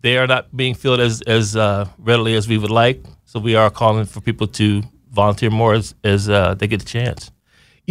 they 0.00 0.16
are 0.16 0.28
not 0.28 0.56
being 0.56 0.74
filled 0.76 1.00
as 1.00 1.22
as 1.22 1.56
uh, 1.56 1.88
readily 1.98 2.36
as 2.36 2.46
we 2.46 2.56
would 2.56 2.70
like. 2.70 3.04
So 3.24 3.40
we 3.40 3.56
are 3.56 3.70
calling 3.70 4.04
for 4.04 4.20
people 4.20 4.46
to 4.46 4.84
volunteer 5.10 5.50
more 5.50 5.74
as 5.74 5.96
as 6.04 6.28
uh, 6.28 6.54
they 6.54 6.68
get 6.68 6.78
the 6.78 6.86
chance. 6.86 7.32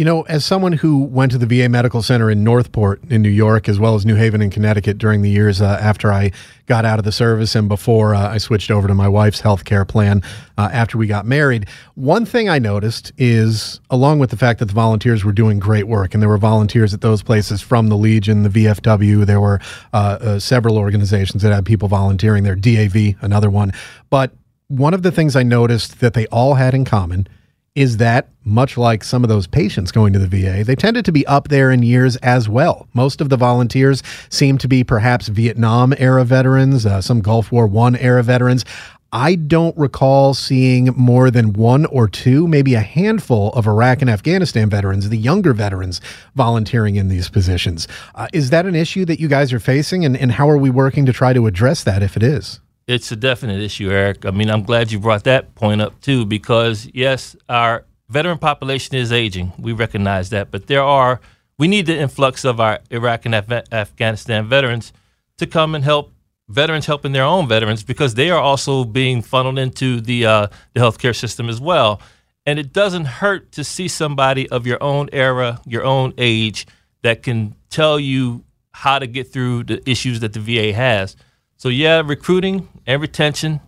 You 0.00 0.06
know, 0.06 0.22
as 0.22 0.46
someone 0.46 0.72
who 0.72 1.04
went 1.04 1.30
to 1.32 1.36
the 1.36 1.44
VA 1.44 1.68
Medical 1.68 2.00
Center 2.00 2.30
in 2.30 2.42
Northport 2.42 3.02
in 3.10 3.20
New 3.20 3.28
York, 3.28 3.68
as 3.68 3.78
well 3.78 3.94
as 3.96 4.06
New 4.06 4.14
Haven 4.14 4.40
in 4.40 4.48
Connecticut 4.48 4.96
during 4.96 5.20
the 5.20 5.28
years 5.28 5.60
uh, 5.60 5.76
after 5.78 6.10
I 6.10 6.32
got 6.64 6.86
out 6.86 6.98
of 6.98 7.04
the 7.04 7.12
service 7.12 7.54
and 7.54 7.68
before 7.68 8.14
uh, 8.14 8.30
I 8.30 8.38
switched 8.38 8.70
over 8.70 8.88
to 8.88 8.94
my 8.94 9.08
wife's 9.08 9.40
health 9.40 9.66
care 9.66 9.84
plan 9.84 10.22
uh, 10.56 10.70
after 10.72 10.96
we 10.96 11.06
got 11.06 11.26
married, 11.26 11.66
one 11.96 12.24
thing 12.24 12.48
I 12.48 12.58
noticed 12.58 13.12
is, 13.18 13.78
along 13.90 14.20
with 14.20 14.30
the 14.30 14.38
fact 14.38 14.60
that 14.60 14.68
the 14.68 14.72
volunteers 14.72 15.22
were 15.22 15.32
doing 15.32 15.58
great 15.58 15.86
work, 15.86 16.14
and 16.14 16.22
there 16.22 16.30
were 16.30 16.38
volunteers 16.38 16.94
at 16.94 17.02
those 17.02 17.22
places 17.22 17.60
from 17.60 17.88
the 17.88 17.96
Legion, 17.98 18.42
the 18.42 18.48
VFW, 18.48 19.26
there 19.26 19.42
were 19.42 19.60
uh, 19.92 19.96
uh, 20.18 20.38
several 20.38 20.78
organizations 20.78 21.42
that 21.42 21.52
had 21.52 21.66
people 21.66 21.88
volunteering 21.88 22.42
there, 22.42 22.56
DAV, 22.56 23.16
another 23.20 23.50
one. 23.50 23.70
But 24.08 24.32
one 24.68 24.94
of 24.94 25.02
the 25.02 25.12
things 25.12 25.36
I 25.36 25.42
noticed 25.42 26.00
that 26.00 26.14
they 26.14 26.26
all 26.28 26.54
had 26.54 26.72
in 26.72 26.86
common– 26.86 27.28
is 27.74 27.98
that 27.98 28.28
much 28.44 28.76
like 28.76 29.04
some 29.04 29.22
of 29.22 29.28
those 29.28 29.46
patients 29.46 29.92
going 29.92 30.12
to 30.12 30.18
the 30.18 30.26
VA, 30.26 30.64
they 30.64 30.74
tended 30.74 31.04
to 31.04 31.12
be 31.12 31.26
up 31.26 31.48
there 31.48 31.70
in 31.70 31.82
years 31.82 32.16
as 32.16 32.48
well. 32.48 32.88
Most 32.94 33.20
of 33.20 33.28
the 33.28 33.36
volunteers 33.36 34.02
seem 34.28 34.58
to 34.58 34.68
be 34.68 34.82
perhaps 34.82 35.28
Vietnam 35.28 35.94
era 35.98 36.24
veterans, 36.24 36.84
uh, 36.84 37.00
some 37.00 37.20
Gulf 37.20 37.52
War 37.52 37.66
One 37.66 37.96
era 37.96 38.22
veterans. 38.22 38.64
I 39.12 39.34
don't 39.34 39.76
recall 39.76 40.34
seeing 40.34 40.86
more 40.96 41.32
than 41.32 41.52
one 41.52 41.84
or 41.86 42.06
two, 42.08 42.46
maybe 42.46 42.74
a 42.74 42.80
handful 42.80 43.50
of 43.54 43.66
Iraq 43.66 44.02
and 44.02 44.10
Afghanistan 44.10 44.70
veterans, 44.70 45.08
the 45.08 45.16
younger 45.18 45.52
veterans, 45.52 46.00
volunteering 46.36 46.94
in 46.94 47.08
these 47.08 47.28
positions. 47.28 47.88
Uh, 48.14 48.28
is 48.32 48.50
that 48.50 48.66
an 48.66 48.76
issue 48.76 49.04
that 49.06 49.18
you 49.18 49.26
guys 49.26 49.52
are 49.52 49.58
facing, 49.58 50.04
and, 50.04 50.16
and 50.16 50.32
how 50.32 50.48
are 50.48 50.58
we 50.58 50.70
working 50.70 51.06
to 51.06 51.12
try 51.12 51.32
to 51.32 51.48
address 51.48 51.82
that 51.82 52.04
if 52.04 52.16
it 52.16 52.22
is? 52.22 52.60
It's 52.90 53.12
a 53.12 53.16
definite 53.16 53.60
issue, 53.60 53.88
Eric. 53.88 54.26
I 54.26 54.32
mean, 54.32 54.50
I'm 54.50 54.64
glad 54.64 54.90
you 54.90 54.98
brought 54.98 55.22
that 55.22 55.54
point 55.54 55.80
up 55.80 56.00
too, 56.00 56.26
because 56.26 56.88
yes, 56.92 57.36
our 57.48 57.84
veteran 58.08 58.38
population 58.38 58.96
is 58.96 59.12
aging. 59.12 59.52
We 59.60 59.72
recognize 59.72 60.30
that, 60.30 60.50
but 60.50 60.66
there 60.66 60.82
are 60.82 61.20
we 61.56 61.68
need 61.68 61.86
the 61.86 61.96
influx 61.96 62.44
of 62.44 62.58
our 62.58 62.80
Iraq 62.90 63.26
and 63.26 63.34
Af- 63.36 63.62
Afghanistan 63.70 64.48
veterans 64.48 64.92
to 65.38 65.46
come 65.46 65.76
and 65.76 65.84
help 65.84 66.12
veterans 66.48 66.86
helping 66.86 67.12
their 67.12 67.22
own 67.22 67.46
veterans 67.46 67.84
because 67.84 68.14
they 68.14 68.28
are 68.28 68.40
also 68.40 68.82
being 68.82 69.22
funneled 69.22 69.60
into 69.60 70.00
the 70.00 70.26
uh, 70.26 70.46
the 70.72 70.80
healthcare 70.80 71.14
system 71.14 71.48
as 71.48 71.60
well. 71.60 72.02
And 72.44 72.58
it 72.58 72.72
doesn't 72.72 73.04
hurt 73.04 73.52
to 73.52 73.62
see 73.62 73.86
somebody 73.86 74.48
of 74.48 74.66
your 74.66 74.82
own 74.82 75.10
era, 75.12 75.60
your 75.64 75.84
own 75.84 76.12
age, 76.18 76.66
that 77.02 77.22
can 77.22 77.54
tell 77.68 78.00
you 78.00 78.42
how 78.72 78.98
to 78.98 79.06
get 79.06 79.32
through 79.32 79.62
the 79.62 79.88
issues 79.88 80.18
that 80.20 80.32
the 80.32 80.40
VA 80.40 80.72
has. 80.72 81.14
So 81.60 81.68
yeah, 81.68 82.00
recruiting 82.02 82.70
and 82.86 83.02
retention 83.02 83.60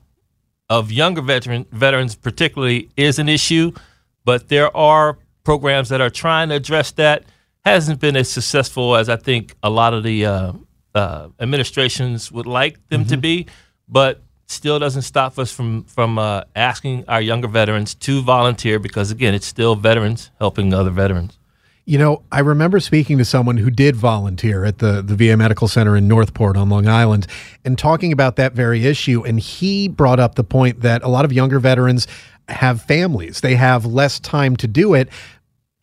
of 0.70 0.90
younger 0.90 1.20
veteran 1.20 1.66
veterans 1.72 2.14
particularly 2.14 2.88
is 2.96 3.18
an 3.18 3.28
issue, 3.28 3.72
but 4.24 4.48
there 4.48 4.74
are 4.74 5.18
programs 5.44 5.90
that 5.90 6.00
are 6.00 6.08
trying 6.08 6.48
to 6.48 6.54
address 6.54 6.92
that. 6.92 7.24
Hasn't 7.66 8.00
been 8.00 8.16
as 8.16 8.30
successful 8.30 8.96
as 8.96 9.10
I 9.10 9.16
think 9.16 9.56
a 9.62 9.68
lot 9.68 9.92
of 9.92 10.04
the 10.04 10.24
uh, 10.24 10.52
uh, 10.94 11.28
administrations 11.38 12.32
would 12.32 12.46
like 12.46 12.78
them 12.88 13.02
mm-hmm. 13.02 13.10
to 13.10 13.16
be, 13.18 13.46
but 13.86 14.22
still 14.46 14.78
doesn't 14.78 15.02
stop 15.02 15.38
us 15.38 15.52
from 15.52 15.84
from 15.84 16.18
uh, 16.18 16.44
asking 16.56 17.04
our 17.08 17.20
younger 17.20 17.46
veterans 17.46 17.94
to 17.96 18.22
volunteer 18.22 18.78
because 18.78 19.10
again, 19.10 19.34
it's 19.34 19.44
still 19.44 19.74
veterans 19.74 20.30
helping 20.38 20.72
other 20.72 20.88
veterans. 20.88 21.38
You 21.84 21.98
know, 21.98 22.22
I 22.30 22.40
remember 22.40 22.78
speaking 22.78 23.18
to 23.18 23.24
someone 23.24 23.56
who 23.56 23.68
did 23.68 23.96
volunteer 23.96 24.64
at 24.64 24.78
the, 24.78 25.02
the 25.02 25.16
VA 25.16 25.36
Medical 25.36 25.66
Center 25.66 25.96
in 25.96 26.06
Northport 26.06 26.56
on 26.56 26.68
Long 26.68 26.86
Island 26.86 27.26
and 27.64 27.76
talking 27.76 28.12
about 28.12 28.36
that 28.36 28.52
very 28.52 28.86
issue. 28.86 29.24
And 29.24 29.40
he 29.40 29.88
brought 29.88 30.20
up 30.20 30.36
the 30.36 30.44
point 30.44 30.82
that 30.82 31.02
a 31.02 31.08
lot 31.08 31.24
of 31.24 31.32
younger 31.32 31.58
veterans 31.58 32.06
have 32.48 32.82
families, 32.82 33.40
they 33.40 33.56
have 33.56 33.84
less 33.84 34.20
time 34.20 34.56
to 34.56 34.68
do 34.68 34.94
it. 34.94 35.08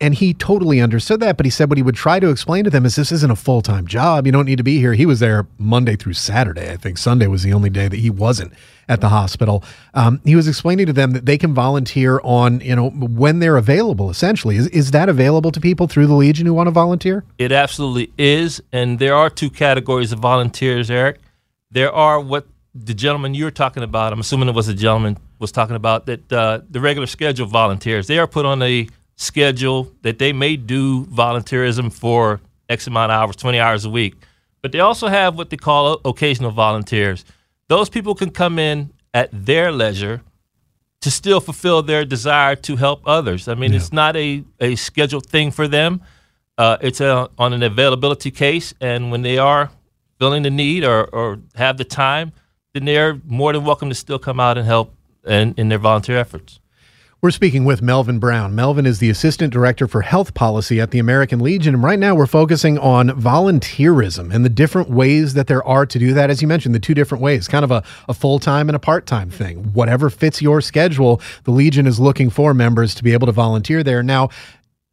And 0.02 0.14
he 0.14 0.32
totally 0.32 0.80
understood 0.80 1.20
that, 1.20 1.36
but 1.36 1.44
he 1.44 1.50
said 1.50 1.68
what 1.68 1.76
he 1.76 1.82
would 1.82 1.94
try 1.94 2.20
to 2.20 2.30
explain 2.30 2.64
to 2.64 2.70
them 2.70 2.86
is 2.86 2.96
this 2.96 3.12
isn't 3.12 3.30
a 3.30 3.36
full 3.36 3.60
time 3.60 3.86
job. 3.86 4.24
You 4.24 4.32
don't 4.32 4.46
need 4.46 4.56
to 4.56 4.64
be 4.64 4.78
here. 4.78 4.94
He 4.94 5.04
was 5.04 5.20
there 5.20 5.46
Monday 5.58 5.94
through 5.94 6.14
Saturday. 6.14 6.72
I 6.72 6.78
think 6.78 6.96
Sunday 6.96 7.26
was 7.26 7.42
the 7.42 7.52
only 7.52 7.68
day 7.68 7.86
that 7.86 7.98
he 7.98 8.08
wasn't 8.08 8.54
at 8.88 9.02
the 9.02 9.10
hospital. 9.10 9.62
Um, 9.92 10.22
he 10.24 10.34
was 10.34 10.48
explaining 10.48 10.86
to 10.86 10.94
them 10.94 11.10
that 11.10 11.26
they 11.26 11.36
can 11.36 11.52
volunteer 11.52 12.18
on, 12.24 12.60
you 12.60 12.74
know, 12.74 12.88
when 12.88 13.40
they're 13.40 13.58
available. 13.58 14.08
Essentially, 14.08 14.56
is 14.56 14.68
is 14.68 14.90
that 14.92 15.10
available 15.10 15.52
to 15.52 15.60
people 15.60 15.86
through 15.86 16.06
the 16.06 16.14
Legion 16.14 16.46
who 16.46 16.54
want 16.54 16.68
to 16.68 16.72
volunteer? 16.72 17.22
It 17.36 17.52
absolutely 17.52 18.10
is, 18.16 18.62
and 18.72 18.98
there 18.98 19.14
are 19.14 19.28
two 19.28 19.50
categories 19.50 20.12
of 20.12 20.18
volunteers, 20.18 20.90
Eric. 20.90 21.20
There 21.70 21.92
are 21.92 22.18
what 22.18 22.46
the 22.74 22.94
gentleman 22.94 23.34
you 23.34 23.44
were 23.44 23.50
talking 23.50 23.82
about. 23.82 24.14
I'm 24.14 24.20
assuming 24.20 24.48
it 24.48 24.54
was 24.54 24.68
a 24.68 24.74
gentleman 24.74 25.18
was 25.38 25.52
talking 25.52 25.76
about 25.76 26.06
that 26.06 26.32
uh, 26.32 26.60
the 26.70 26.80
regular 26.80 27.06
schedule 27.06 27.46
volunteers. 27.46 28.06
They 28.06 28.18
are 28.18 28.26
put 28.26 28.46
on 28.46 28.62
a 28.62 28.88
schedule 29.20 29.92
that 30.00 30.18
they 30.18 30.32
may 30.32 30.56
do 30.56 31.04
volunteerism 31.06 31.92
for 31.92 32.40
X 32.68 32.86
amount 32.86 33.12
of 33.12 33.20
hours, 33.20 33.36
20 33.36 33.60
hours 33.60 33.84
a 33.84 33.90
week. 33.90 34.14
But 34.62 34.72
they 34.72 34.80
also 34.80 35.08
have 35.08 35.36
what 35.36 35.50
they 35.50 35.56
call 35.56 36.00
occasional 36.04 36.50
volunteers. 36.50 37.24
Those 37.68 37.90
people 37.90 38.14
can 38.14 38.30
come 38.30 38.58
in 38.58 38.92
at 39.12 39.28
their 39.32 39.72
leisure 39.72 40.22
to 41.02 41.10
still 41.10 41.40
fulfill 41.40 41.82
their 41.82 42.04
desire 42.04 42.56
to 42.56 42.76
help 42.76 43.02
others. 43.06 43.46
I 43.48 43.54
mean, 43.54 43.72
yeah. 43.72 43.78
it's 43.78 43.92
not 43.92 44.16
a, 44.16 44.44
a 44.58 44.74
scheduled 44.76 45.26
thing 45.26 45.50
for 45.50 45.68
them. 45.68 46.02
Uh, 46.56 46.76
it's 46.80 47.00
a, 47.00 47.28
on 47.38 47.52
an 47.52 47.62
availability 47.62 48.30
case, 48.30 48.74
and 48.80 49.10
when 49.10 49.22
they 49.22 49.38
are 49.38 49.70
feeling 50.18 50.42
the 50.42 50.50
need 50.50 50.84
or, 50.84 51.04
or 51.06 51.38
have 51.54 51.78
the 51.78 51.84
time, 51.84 52.32
then 52.74 52.84
they're 52.84 53.20
more 53.24 53.52
than 53.52 53.64
welcome 53.64 53.88
to 53.88 53.94
still 53.94 54.18
come 54.18 54.38
out 54.38 54.58
and 54.58 54.66
help 54.66 54.94
in, 55.26 55.54
in 55.56 55.68
their 55.68 55.78
volunteer 55.78 56.18
efforts. 56.18 56.59
We're 57.22 57.32
speaking 57.32 57.66
with 57.66 57.82
Melvin 57.82 58.18
Brown. 58.18 58.54
Melvin 58.54 58.86
is 58.86 58.98
the 58.98 59.10
Assistant 59.10 59.52
Director 59.52 59.86
for 59.86 60.00
Health 60.00 60.32
Policy 60.32 60.80
at 60.80 60.90
the 60.90 60.98
American 60.98 61.40
Legion. 61.40 61.74
And 61.74 61.84
right 61.84 61.98
now 61.98 62.14
we're 62.14 62.24
focusing 62.24 62.78
on 62.78 63.10
volunteerism 63.10 64.32
and 64.32 64.42
the 64.42 64.48
different 64.48 64.88
ways 64.88 65.34
that 65.34 65.46
there 65.46 65.62
are 65.66 65.84
to 65.84 65.98
do 65.98 66.14
that. 66.14 66.30
As 66.30 66.40
you 66.40 66.48
mentioned, 66.48 66.74
the 66.74 66.80
two 66.80 66.94
different 66.94 67.20
ways, 67.20 67.46
kind 67.46 67.62
of 67.62 67.70
a, 67.70 67.84
a 68.08 68.14
full 68.14 68.38
time 68.38 68.70
and 68.70 68.76
a 68.76 68.78
part 68.78 69.04
time 69.04 69.28
thing. 69.28 69.64
Whatever 69.74 70.08
fits 70.08 70.40
your 70.40 70.62
schedule, 70.62 71.20
the 71.44 71.50
Legion 71.50 71.86
is 71.86 72.00
looking 72.00 72.30
for 72.30 72.54
members 72.54 72.94
to 72.94 73.04
be 73.04 73.12
able 73.12 73.26
to 73.26 73.32
volunteer 73.32 73.82
there. 73.82 74.02
Now, 74.02 74.30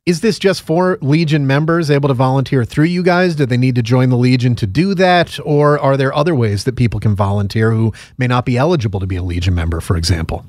is 0.06 0.20
this 0.20 0.38
just 0.38 0.64
for 0.64 0.98
Legion 1.02 1.48
members 1.48 1.90
able 1.90 2.10
to 2.10 2.14
volunteer 2.14 2.66
through 2.66 2.86
you 2.88 3.04
guys? 3.04 3.36
Do 3.36 3.46
they 3.46 3.56
need 3.56 3.76
to 3.76 3.82
join 3.82 4.10
the 4.10 4.18
Legion 4.18 4.54
to 4.56 4.68
do 4.68 4.94
that? 4.96 5.40
Or 5.46 5.80
are 5.80 5.96
there 5.96 6.14
other 6.14 6.36
ways 6.36 6.66
that 6.66 6.76
people 6.76 7.00
can 7.00 7.16
volunteer 7.16 7.72
who 7.72 7.94
may 8.18 8.28
not 8.28 8.44
be 8.44 8.58
eligible 8.58 9.00
to 9.00 9.08
be 9.08 9.16
a 9.16 9.24
Legion 9.24 9.56
member, 9.56 9.80
for 9.80 9.96
example? 9.96 10.46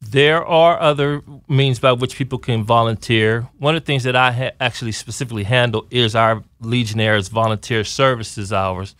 There 0.00 0.44
are 0.44 0.80
other 0.80 1.22
means 1.46 1.78
by 1.78 1.92
which 1.92 2.16
people 2.16 2.38
can 2.38 2.64
volunteer. 2.64 3.48
One 3.58 3.76
of 3.76 3.82
the 3.82 3.86
things 3.86 4.04
that 4.04 4.16
I 4.16 4.32
ha- 4.32 4.50
actually 4.58 4.92
specifically 4.92 5.44
handle 5.44 5.86
is 5.90 6.14
our 6.14 6.42
Legionnaires 6.60 7.28
volunteer 7.28 7.84
services 7.84 8.52
hours. 8.52 8.96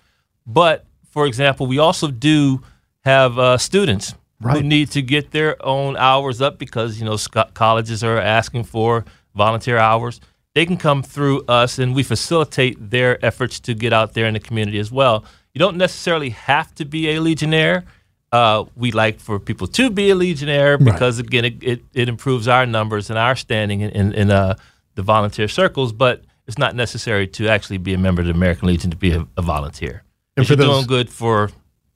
But 0.46 0.84
for 1.10 1.26
example, 1.26 1.66
we 1.66 1.78
also 1.78 2.08
do 2.08 2.62
have 3.04 3.38
uh, 3.38 3.56
students 3.56 4.14
right. 4.40 4.58
who 4.58 4.62
need 4.62 4.90
to 4.90 5.02
get 5.02 5.30
their 5.30 5.64
own 5.64 5.96
hours 5.96 6.40
up 6.40 6.58
because 6.58 6.98
you 6.98 7.04
know 7.04 7.16
sc- 7.16 7.54
colleges 7.54 8.04
are 8.04 8.18
asking 8.18 8.64
for 8.64 9.04
volunteer 9.34 9.78
hours. 9.78 10.20
They 10.54 10.66
can 10.66 10.76
come 10.76 11.02
through 11.02 11.44
us, 11.46 11.78
and 11.78 11.94
we 11.94 12.02
facilitate 12.02 12.90
their 12.90 13.24
efforts 13.24 13.60
to 13.60 13.74
get 13.74 13.92
out 13.92 14.14
there 14.14 14.26
in 14.26 14.34
the 14.34 14.40
community 14.40 14.78
as 14.78 14.90
well. 14.90 15.24
You 15.54 15.60
don't 15.60 15.76
necessarily 15.76 16.30
have 16.30 16.74
to 16.74 16.84
be 16.84 17.10
a 17.10 17.20
Legionnaire 17.20 17.84
uh, 18.32 18.64
we 18.76 18.92
like 18.92 19.18
for 19.18 19.38
people 19.38 19.66
to 19.66 19.90
be 19.90 20.10
a 20.10 20.14
Legionnaire 20.14 20.78
because 20.78 21.18
right. 21.18 21.26
again, 21.26 21.44
it, 21.44 21.62
it, 21.62 21.82
it, 21.94 22.08
improves 22.08 22.46
our 22.46 22.64
numbers 22.64 23.10
and 23.10 23.18
our 23.18 23.34
standing 23.34 23.80
in, 23.80 23.90
in, 23.90 24.12
in 24.12 24.30
uh, 24.30 24.54
the 24.94 25.02
volunteer 25.02 25.48
circles. 25.48 25.92
But 25.92 26.22
it's 26.46 26.58
not 26.58 26.76
necessary 26.76 27.26
to 27.28 27.48
actually 27.48 27.78
be 27.78 27.94
a 27.94 27.98
member 27.98 28.22
of 28.22 28.26
the 28.26 28.32
American 28.32 28.68
Legion 28.68 28.90
to 28.90 28.96
be 28.96 29.12
a, 29.12 29.26
a 29.36 29.42
volunteer. 29.42 30.04
And 30.36 30.46
for 30.46 30.52
you're 30.52 30.58
those, 30.58 30.76
doing 30.76 30.86
good 30.86 31.10
for 31.10 31.50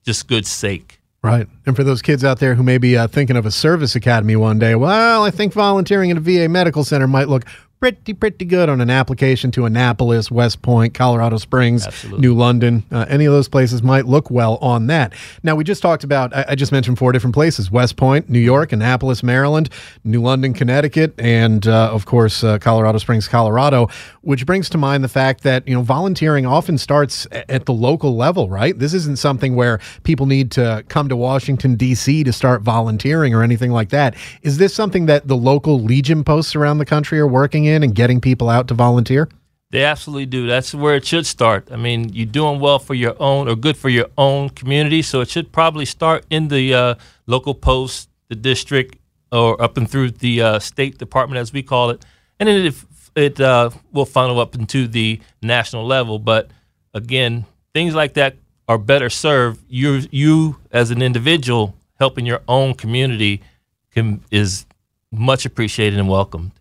just 0.05 0.27
good 0.27 0.47
sake. 0.47 1.01
Right. 1.23 1.47
And 1.65 1.75
for 1.75 1.85
those 1.85 2.03
kids 2.03 2.23
out 2.23 2.39
there 2.39 2.55
who 2.55 2.63
may 2.63 2.79
be 2.79 2.99
uh, 2.99 3.07
thinking 3.07 3.37
of 3.37 3.47
a 3.47 3.51
service 3.51 3.97
academy 3.97 4.37
one 4.37 4.59
day, 4.59 4.75
well, 4.75 5.25
I 5.25 5.31
think 5.31 5.55
volunteering 5.55 6.11
at 6.11 6.19
a 6.19 6.21
VA 6.21 6.49
medical 6.49 6.85
center 6.85 7.07
might 7.07 7.29
look 7.29 7.45
pretty 7.85 8.15
pretty 8.15 8.47
good 8.47 8.71
on 8.71 8.81
an 8.81 8.89
application 8.89 9.51
to 9.51 9.67
Annapolis, 9.67 10.31
West 10.31 10.63
Point, 10.63 10.95
Colorado 10.95 11.37
Springs, 11.37 11.87
Absolutely. 11.87 12.23
New 12.23 12.35
London. 12.35 12.83
Uh, 12.91 13.05
any 13.11 13.27
of 13.27 13.33
those 13.35 13.47
places 13.47 13.83
might 13.83 14.07
look 14.07 14.31
well 14.31 14.57
on 14.63 14.87
that. 14.87 15.13
Now 15.43 15.55
we 15.55 15.65
just 15.65 15.83
talked 15.83 16.03
about. 16.03 16.35
I, 16.35 16.47
I, 16.49 16.55
just 16.55 16.73
mentioned 16.73 16.97
four 16.97 17.13
different 17.13 17.35
places: 17.35 17.71
West 17.71 17.97
Point, 17.97 18.31
New 18.31 18.39
York, 18.39 18.73
Annapolis, 18.73 19.23
Maryland, 19.23 19.69
New 20.03 20.23
London, 20.23 20.55
Connecticut, 20.55 21.13
and 21.19 21.67
uh, 21.67 21.91
of 21.93 22.07
course 22.07 22.43
uh, 22.43 22.59
Colorado 22.59 22.97
Springs, 22.97 23.29
Colorado. 23.29 23.89
Which 24.23 24.47
brings 24.47 24.71
to 24.71 24.79
mind 24.79 25.05
the 25.05 25.09
fact 25.09 25.43
that 25.43 25.69
you 25.69 25.75
know 25.75 25.83
volunteering 25.83 26.47
often 26.47 26.79
starts 26.79 27.27
at 27.31 27.67
the 27.67 27.75
local 27.75 28.17
level. 28.17 28.49
Right. 28.49 28.79
This 28.79 28.95
isn't 28.95 29.19
something 29.19 29.57
where 29.57 29.79
people 30.05 30.25
need 30.25 30.51
to 30.53 30.85
come 30.89 31.11
to 31.11 31.17
Washington 31.17 31.75
D.C. 31.75 32.25
to 32.25 32.33
start 32.33 32.63
volunteering 32.63 33.35
or 33.35 33.43
anything 33.43 33.73
like 33.73 33.91
that. 33.91 34.15
Is 34.41 34.57
this 34.57 34.73
something 34.73 35.05
that 35.05 35.29
the 35.29 35.37
local 35.37 35.83
Legion 35.83 36.25
posts 36.25 36.57
around 36.57 36.79
the 36.79 36.87
country 36.87 37.21
are 37.21 37.27
working 37.27 37.67
in? 37.67 37.74
In 37.75 37.83
and 37.83 37.95
getting 37.95 38.21
people 38.21 38.49
out 38.49 38.69
to 38.69 38.75
volunteer? 38.75 39.29
They 39.71 39.85
absolutely 39.85 40.27
do. 40.27 40.47
That's 40.47 40.73
where 40.73 40.95
it 40.95 41.05
should 41.05 41.27
start. 41.27 41.69
I 41.73 41.77
mean, 41.77 42.13
you're 42.13 42.27
doing 42.41 42.61
well 42.61 42.79
for 42.79 42.95
your 42.95 43.17
own 43.19 43.49
or 43.49 43.57
good 43.57 43.77
for 43.77 43.89
your 43.89 44.07
own 44.17 44.51
community, 44.51 45.03
so 45.03 45.21
it 45.21 45.29
should 45.29 45.51
probably 45.51 45.85
start 45.85 46.25
in 46.31 46.47
the 46.47 46.73
uh, 46.73 46.95
local 47.27 47.55
post, 47.55 48.09
the 48.29 48.37
district, 48.37 48.97
or 49.33 49.61
up 49.61 49.77
and 49.77 49.91
through 49.91 50.13
the 50.13 50.41
uh, 50.41 50.59
state 50.61 50.99
department, 50.99 51.41
as 51.41 51.53
we 51.53 51.63
call 51.63 51.91
it, 51.91 52.05
and 52.39 52.49
then 52.49 52.67
it, 52.67 52.75
it 53.17 53.41
uh, 53.41 53.71
will 53.93 54.07
funnel 54.07 54.39
up 54.39 54.55
into 54.55 54.87
the 54.87 55.21
national 55.43 55.85
level. 55.85 56.21
But 56.21 56.53
again, 56.93 57.45
things 57.73 57.97
like 57.97 58.15
that 58.15 58.37
are 58.69 58.79
better 58.79 59.11
served. 59.11 59.61
You, 59.69 60.03
you 60.13 60.57
as 60.71 60.93
an 60.93 61.03
individual, 61.03 61.75
helping 61.99 62.27
your 62.27 62.43
own 62.47 62.75
community 62.75 63.43
can, 63.91 64.23
is 64.31 64.67
much 65.11 65.45
appreciated 65.45 65.99
and 65.99 66.09
welcomed. 66.09 66.53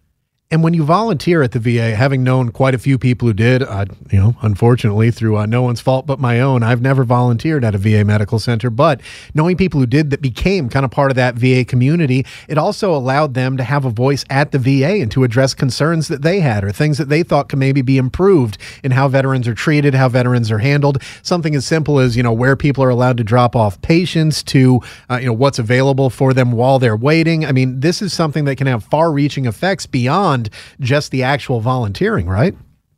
And 0.53 0.61
when 0.61 0.75
you 0.75 0.83
volunteer 0.83 1.41
at 1.41 1.51
the 1.51 1.57
VA, 1.57 1.95
having 1.95 2.23
known 2.23 2.49
quite 2.49 2.75
a 2.75 2.77
few 2.77 2.99
people 2.99 3.27
who 3.27 3.33
did, 3.33 3.63
uh, 3.63 3.85
you 4.11 4.19
know, 4.19 4.35
unfortunately 4.43 5.09
through 5.09 5.35
uh, 5.35 5.47
no 5.47 5.63
one's 5.63 5.81
fault 5.81 6.05
but 6.05 6.19
my 6.19 6.41
own, 6.41 6.61
I've 6.61 6.79
never 6.79 7.03
volunteered 7.03 7.65
at 7.65 7.73
a 7.73 7.79
VA 7.79 8.05
medical 8.05 8.37
center. 8.37 8.69
But 8.69 9.01
knowing 9.33 9.57
people 9.57 9.79
who 9.79 9.87
did 9.87 10.11
that 10.11 10.21
became 10.21 10.69
kind 10.69 10.85
of 10.85 10.91
part 10.91 11.09
of 11.09 11.15
that 11.15 11.33
VA 11.33 11.65
community, 11.65 12.23
it 12.47 12.59
also 12.59 12.93
allowed 12.93 13.33
them 13.33 13.57
to 13.57 13.63
have 13.63 13.83
a 13.83 13.89
voice 13.89 14.25
at 14.29 14.51
the 14.51 14.59
VA 14.59 15.01
and 15.01 15.09
to 15.13 15.23
address 15.23 15.55
concerns 15.55 16.07
that 16.07 16.21
they 16.21 16.39
had 16.39 16.63
or 16.63 16.71
things 16.71 16.99
that 16.99 17.09
they 17.09 17.23
thought 17.23 17.49
could 17.49 17.57
maybe 17.57 17.81
be 17.81 17.97
improved 17.97 18.59
in 18.83 18.91
how 18.91 19.07
veterans 19.07 19.47
are 19.47 19.55
treated, 19.55 19.95
how 19.95 20.07
veterans 20.07 20.51
are 20.51 20.59
handled. 20.59 21.01
Something 21.23 21.55
as 21.55 21.65
simple 21.65 21.97
as 21.97 22.15
you 22.15 22.21
know 22.21 22.31
where 22.31 22.55
people 22.55 22.83
are 22.83 22.89
allowed 22.89 23.17
to 23.17 23.23
drop 23.23 23.55
off 23.55 23.81
patients 23.81 24.43
to 24.43 24.81
uh, 25.09 25.15
you 25.15 25.25
know 25.25 25.33
what's 25.33 25.57
available 25.57 26.11
for 26.11 26.31
them 26.31 26.51
while 26.51 26.77
they're 26.77 26.95
waiting. 26.95 27.43
I 27.43 27.51
mean, 27.51 27.79
this 27.79 28.03
is 28.03 28.13
something 28.13 28.45
that 28.45 28.57
can 28.57 28.67
have 28.67 28.83
far-reaching 28.83 29.47
effects 29.47 29.87
beyond 29.87 30.42
beyond 30.43 30.49
just 30.79 31.11
the 31.11 31.23
actual 31.23 31.59
volunteering, 31.59 32.27
right? 32.27 32.55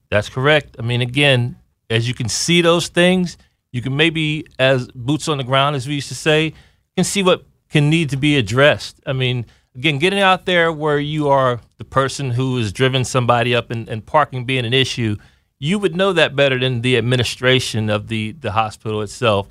That's 0.09 0.29
correct. 0.29 0.75
I 0.79 0.81
mean, 0.81 1.01
again, 1.01 1.55
as 1.89 2.07
you 2.07 2.13
can 2.13 2.29
see 2.29 2.61
those 2.61 2.87
things, 2.87 3.37
you 3.71 3.81
can 3.81 3.95
maybe, 3.95 4.45
as 4.57 4.87
boots 4.93 5.27
on 5.27 5.37
the 5.37 5.43
ground, 5.43 5.75
as 5.75 5.87
we 5.87 5.95
used 5.95 6.09
to 6.09 6.15
say, 6.15 6.53
can 6.95 7.03
see 7.03 7.23
what 7.23 7.43
can 7.69 7.89
need 7.89 8.09
to 8.11 8.17
be 8.17 8.37
addressed. 8.37 9.01
I 9.05 9.13
mean, 9.13 9.45
again, 9.75 9.99
getting 9.99 10.19
out 10.19 10.45
there 10.45 10.71
where 10.71 10.99
you 10.99 11.27
are 11.29 11.59
the 11.77 11.85
person 11.85 12.31
who 12.31 12.57
has 12.57 12.71
driven 12.71 13.03
somebody 13.03 13.53
up 13.53 13.71
and, 13.71 13.89
and 13.89 14.05
parking 14.05 14.45
being 14.45 14.65
an 14.65 14.73
issue, 14.73 15.17
you 15.59 15.79
would 15.79 15.95
know 15.95 16.13
that 16.13 16.35
better 16.35 16.59
than 16.59 16.81
the 16.81 16.97
administration 16.97 17.89
of 17.89 18.07
the, 18.07 18.33
the 18.33 18.51
hospital 18.51 19.01
itself. 19.01 19.47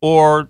Or 0.00 0.48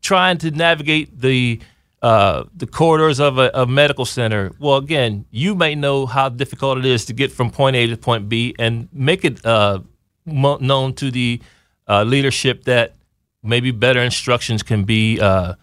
trying 0.00 0.38
to 0.38 0.50
navigate 0.50 1.20
the 1.20 1.60
uh, 2.02 2.44
the 2.54 2.66
corridors 2.66 3.20
of 3.20 3.38
a, 3.38 3.50
a, 3.54 3.66
medical 3.66 4.04
center. 4.04 4.52
Well, 4.58 4.76
again, 4.76 5.24
you 5.30 5.54
may 5.54 5.74
know 5.74 6.06
how 6.06 6.28
difficult 6.28 6.78
it 6.78 6.84
is 6.84 7.06
to 7.06 7.12
get 7.12 7.32
from 7.32 7.50
point 7.50 7.74
A 7.76 7.86
to 7.86 7.96
point 7.96 8.28
B, 8.28 8.54
and 8.58 8.88
make 8.92 9.24
it 9.24 9.44
uh, 9.44 9.80
mo- 10.26 10.58
known 10.58 10.92
to 10.94 11.10
the 11.10 11.40
uh, 11.88 12.02
leadership 12.02 12.64
that 12.64 12.94
maybe 13.42 13.70
better 13.70 14.00
instructions 14.00 14.62
can 14.62 14.84
be 14.84 15.18
uh, 15.20 15.54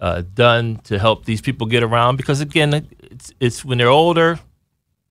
uh, 0.00 0.22
done 0.34 0.76
to 0.84 0.98
help 0.98 1.24
these 1.26 1.40
people 1.40 1.66
get 1.66 1.82
around. 1.82 2.16
Because 2.16 2.40
again, 2.40 2.88
it's, 3.02 3.32
it's 3.38 3.64
when 3.64 3.78
they're 3.78 3.88
older, 3.88 4.40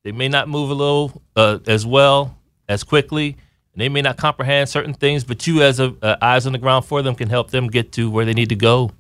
they 0.04 0.12
may 0.12 0.30
not 0.30 0.50
move 0.50 0.72
a 0.72 0.74
little 0.74 1.22
uh, 1.36 1.60
as 1.68 1.86
well 1.86 2.38
as 2.68 2.84
quickly. 2.84 3.38
And 3.74 3.82
they 3.82 3.88
may 3.88 4.02
not 4.02 4.18
comprehend 4.18 4.68
certain 4.68 4.94
things, 4.94 5.24
but 5.24 5.46
you, 5.48 5.62
as 5.62 5.80
a, 5.80 5.96
eyes 6.22 6.46
on 6.46 6.52
the 6.52 6.58
ground 6.58 6.86
for 6.86 7.02
them, 7.02 7.16
can 7.16 7.30
help 7.30 7.52
them 7.52 7.68
get 7.68 7.94
to 7.94 8.10
where 8.10 8.26
they 8.26 8.34
need 8.34 8.50
to 8.50 8.56
go 8.56 8.92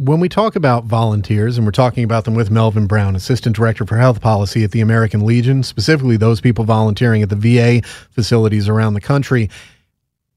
when 0.00 0.18
we 0.18 0.30
talk 0.30 0.56
about 0.56 0.86
volunteers, 0.86 1.58
and 1.58 1.66
we're 1.66 1.72
talking 1.72 2.04
about 2.04 2.24
them 2.24 2.34
with 2.34 2.50
Melvin 2.50 2.86
Brown, 2.86 3.14
Assistant 3.14 3.54
Director 3.54 3.84
for 3.84 3.98
Health 3.98 4.22
Policy 4.22 4.64
at 4.64 4.70
the 4.70 4.80
American 4.80 5.26
Legion, 5.26 5.62
specifically 5.62 6.16
those 6.16 6.40
people 6.40 6.64
volunteering 6.64 7.20
at 7.20 7.28
the 7.28 7.36
VA 7.36 7.86
facilities 8.10 8.66
around 8.66 8.94
the 8.94 9.00
country, 9.02 9.50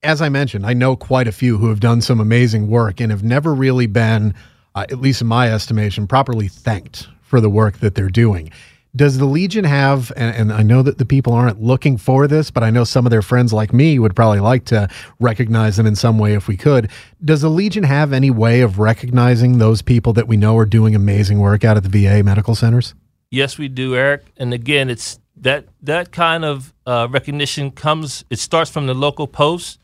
as 0.03 0.22
I 0.22 0.27
mentioned, 0.27 0.65
I 0.65 0.74
know 0.74 0.98
quite 0.98 1.29
a 1.29 1.32
few 1.32 1.58
who 1.58 1.70
have 1.70 1.79
done 1.79 2.01
some 2.01 2.20
amazing 2.20 2.67
work 2.67 3.00
and 3.00 3.10
have 3.10 3.24
never 3.24 3.55
really 3.55 3.88
been, 3.88 4.34
uh, 4.75 4.86
at 4.89 5.00
least 5.00 5.22
in 5.22 5.27
my 5.27 5.50
estimation, 5.50 6.08
properly 6.08 6.50
thanked 6.50 7.08
for 7.22 7.39
the 7.39 7.50
work 7.50 7.77
that 7.77 7.96
they're 7.96 8.10
doing. 8.10 8.51
Does 8.95 9.17
the 9.17 9.25
Legion 9.25 9.63
have, 9.65 10.12
and, 10.15 10.35
and, 10.35 10.53
I 10.53 10.62
know 10.62 10.83
that 10.83 11.00
the 11.00 11.05
people 11.05 11.33
aren't 11.33 11.59
looking 11.59 11.97
for 11.97 12.27
this, 12.27 12.51
but 12.51 12.62
I 12.62 12.69
know 12.69 12.83
some 12.83 13.07
of 13.07 13.09
their 13.09 13.23
friends 13.23 13.51
like 13.51 13.73
me 13.73 13.97
would 13.97 14.15
probably 14.15 14.39
like 14.39 14.65
to 14.65 14.88
recognize 15.19 15.77
them 15.77 15.88
in 15.88 15.95
some 15.95 16.19
way 16.19 16.35
if 16.35 16.47
we 16.47 16.57
could. 16.57 16.91
Does 17.25 17.41
the 17.41 17.50
Legion 17.50 17.83
have 17.85 18.13
any 18.13 18.29
way 18.29 18.62
of 18.62 18.77
recognizing 18.77 19.57
those 19.57 19.81
people 19.81 20.13
that 20.13 20.27
we 20.27 20.38
know 20.38 20.55
are 20.57 20.65
doing 20.65 20.93
amazing 20.93 21.39
work 21.39 21.63
out 21.63 21.75
at 21.75 21.81
the 21.81 21.89
VA 21.89 22.21
medical 22.21 22.53
centers? 22.53 22.93
Yes, 23.31 23.57
we 23.57 23.67
do, 23.67 23.95
Eric. 23.95 24.25
And 24.38 24.53
again, 24.53 24.91
it's 24.91 25.19
that 25.38 25.65
that 25.81 26.12
kind 26.12 26.45
of 26.45 26.71
uh, 26.85 27.07
recognition 27.09 27.71
comes. 27.71 28.23
It 28.29 28.38
starts 28.38 28.69
from 28.69 28.85
the 28.85 28.93
local 28.93 29.25
posts, 29.25 29.79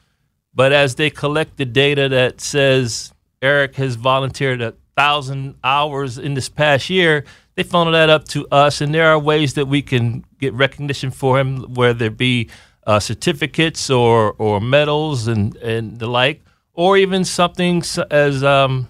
but 0.53 0.71
as 0.71 0.95
they 0.95 1.09
collect 1.09 1.57
the 1.57 1.65
data 1.65 2.09
that 2.09 2.41
says 2.41 3.11
Eric 3.41 3.75
has 3.77 3.95
volunteered 3.95 4.61
a 4.61 4.75
thousand 4.95 5.55
hours 5.63 6.17
in 6.17 6.33
this 6.33 6.49
past 6.49 6.89
year, 6.89 7.25
they 7.59 7.63
funnel 7.63 7.91
that 7.91 8.09
up 8.09 8.25
to 8.25 8.47
us, 8.53 8.79
and 8.79 8.93
there 8.95 9.07
are 9.07 9.19
ways 9.19 9.55
that 9.55 9.65
we 9.65 9.81
can 9.81 10.23
get 10.39 10.53
recognition 10.53 11.11
for 11.11 11.37
him, 11.37 11.73
whether 11.73 12.05
it 12.05 12.17
be 12.17 12.49
uh, 12.87 13.01
certificates 13.01 13.89
or 13.89 14.33
or 14.37 14.61
medals 14.61 15.27
and 15.27 15.57
and 15.57 15.99
the 15.99 16.07
like, 16.07 16.41
or 16.73 16.95
even 16.95 17.25
something 17.25 17.83
as 18.11 18.45
um, 18.45 18.87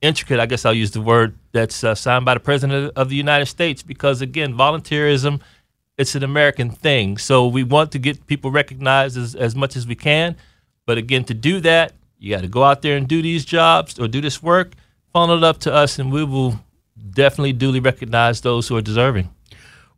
intricate. 0.00 0.40
I 0.40 0.46
guess 0.46 0.64
I'll 0.64 0.72
use 0.72 0.92
the 0.92 1.02
word 1.02 1.36
that's 1.52 1.84
uh, 1.84 1.94
signed 1.94 2.24
by 2.24 2.32
the 2.32 2.40
president 2.40 2.90
of 2.96 3.10
the 3.10 3.16
United 3.16 3.46
States, 3.46 3.82
because 3.82 4.22
again, 4.22 4.54
volunteerism 4.54 5.42
it's 5.98 6.14
an 6.14 6.22
American 6.22 6.70
thing. 6.70 7.18
So 7.18 7.46
we 7.46 7.64
want 7.64 7.92
to 7.92 7.98
get 7.98 8.26
people 8.26 8.50
recognized 8.50 9.16
as, 9.16 9.34
as 9.34 9.54
much 9.54 9.76
as 9.76 9.86
we 9.86 9.94
can. 9.94 10.36
But 10.86 10.98
again, 10.98 11.24
to 11.24 11.34
do 11.34 11.60
that, 11.60 11.92
you 12.18 12.34
got 12.34 12.42
to 12.42 12.48
go 12.48 12.62
out 12.64 12.80
there 12.82 12.96
and 12.96 13.06
do 13.08 13.20
these 13.20 13.44
jobs 13.44 13.98
or 13.98 14.08
do 14.08 14.20
this 14.20 14.42
work, 14.42 14.72
funnel 15.12 15.38
it 15.38 15.44
up 15.44 15.58
to 15.60 15.72
us, 15.72 15.98
and 15.98 16.12
we 16.12 16.24
will 16.24 16.60
definitely 17.10 17.52
duly 17.52 17.80
recognize 17.80 18.40
those 18.40 18.68
who 18.68 18.76
are 18.76 18.82
deserving. 18.82 19.30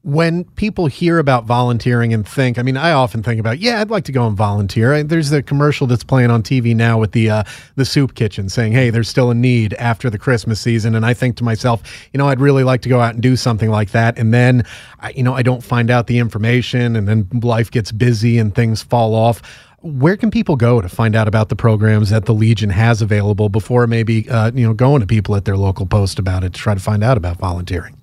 When 0.03 0.45
people 0.45 0.87
hear 0.87 1.19
about 1.19 1.45
volunteering 1.45 2.15
and 2.15 2.27
think, 2.27 2.57
I 2.57 2.63
mean, 2.63 2.77
I 2.77 2.93
often 2.93 3.23
think 3.23 3.41
about, 3.41 3.59
yeah, 3.59 3.81
I'd 3.81 3.91
like 3.91 4.05
to 4.05 4.13
go 4.13 4.29
and 4.29 4.37
volunteer. 4.37 5.03
There's 5.03 5.31
the 5.31 5.43
commercial 5.43 5.89
that's 5.89 6.05
playing 6.05 6.31
on 6.31 6.43
TV 6.45 6.75
now 6.75 6.99
with 6.99 7.13
the 7.13 7.29
uh, 7.29 7.43
the 7.75 7.85
soup 7.85 8.15
kitchen 8.15 8.49
saying, 8.49 8.73
"Hey, 8.73 8.91
there's 8.91 9.09
still 9.09 9.31
a 9.31 9.35
need 9.35 9.75
after 9.75 10.09
the 10.09 10.17
Christmas 10.17 10.61
season." 10.61 10.95
And 10.95 11.05
I 11.05 11.15
think 11.15 11.37
to 11.39 11.45
myself, 11.45 11.83
you 12.13 12.19
know, 12.19 12.29
I'd 12.29 12.41
really 12.41 12.63
like 12.63 12.81
to 12.83 12.89
go 12.89 13.01
out 13.01 13.15
and 13.15 13.23
do 13.23 13.35
something 13.35 13.71
like 13.71 13.91
that. 13.91 14.17
And 14.19 14.33
then, 14.33 14.65
I, 15.01 15.11
you 15.11 15.25
know, 15.25 15.35
I 15.35 15.43
don't 15.43 15.65
find 15.65 15.91
out 15.91 16.07
the 16.07 16.19
information, 16.19 16.95
and 16.95 17.09
then 17.09 17.29
life 17.43 17.71
gets 17.71 17.91
busy 17.91 18.39
and 18.39 18.55
things 18.55 18.83
fall 18.85 19.17
off 19.17 19.43
where 19.81 20.17
can 20.17 20.31
people 20.31 20.57
go 20.57 20.81
to 20.81 20.89
find 20.89 21.15
out 21.15 21.29
about 21.29 21.51
the 21.51 21.57
programs 21.57 22.11
that 22.11 22.27
the 22.27 22.35
Legion 22.35 22.71
has 22.71 23.01
available 23.01 23.49
before 23.49 23.87
maybe 23.87 24.29
uh, 24.29 24.51
you 24.53 24.67
know 24.67 24.75
going 24.75 24.99
to 25.01 25.07
people 25.07 25.37
at 25.37 25.45
their 25.45 25.57
local 25.57 25.87
post 25.87 26.19
about 26.19 26.43
it 26.45 26.53
to 26.55 26.61
try 26.61 26.75
to 26.75 26.81
find 26.81 27.05
out 27.05 27.17
about 27.17 27.39
volunteering? 27.39 27.97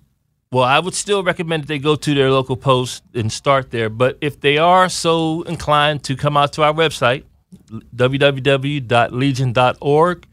Well, 0.52 0.64
I 0.64 0.80
would 0.80 0.94
still 0.94 1.24
recommend 1.24 1.64
that 1.64 1.68
they 1.68 1.80
go 1.80 1.96
to 1.96 2.14
their 2.14 2.30
local 2.32 2.56
post 2.56 3.04
and 3.14 3.30
start 3.32 3.72
there. 3.72 3.90
But 3.90 4.18
if 4.22 4.40
they 4.40 4.58
are 4.58 4.88
so 4.88 5.42
inclined 5.42 6.04
to 6.04 6.16
come 6.16 6.38
out 6.38 6.54
to 6.54 6.64
our 6.64 6.74
website, 6.74 7.26
www.legion.org, 7.70 10.18
if 10.18 10.28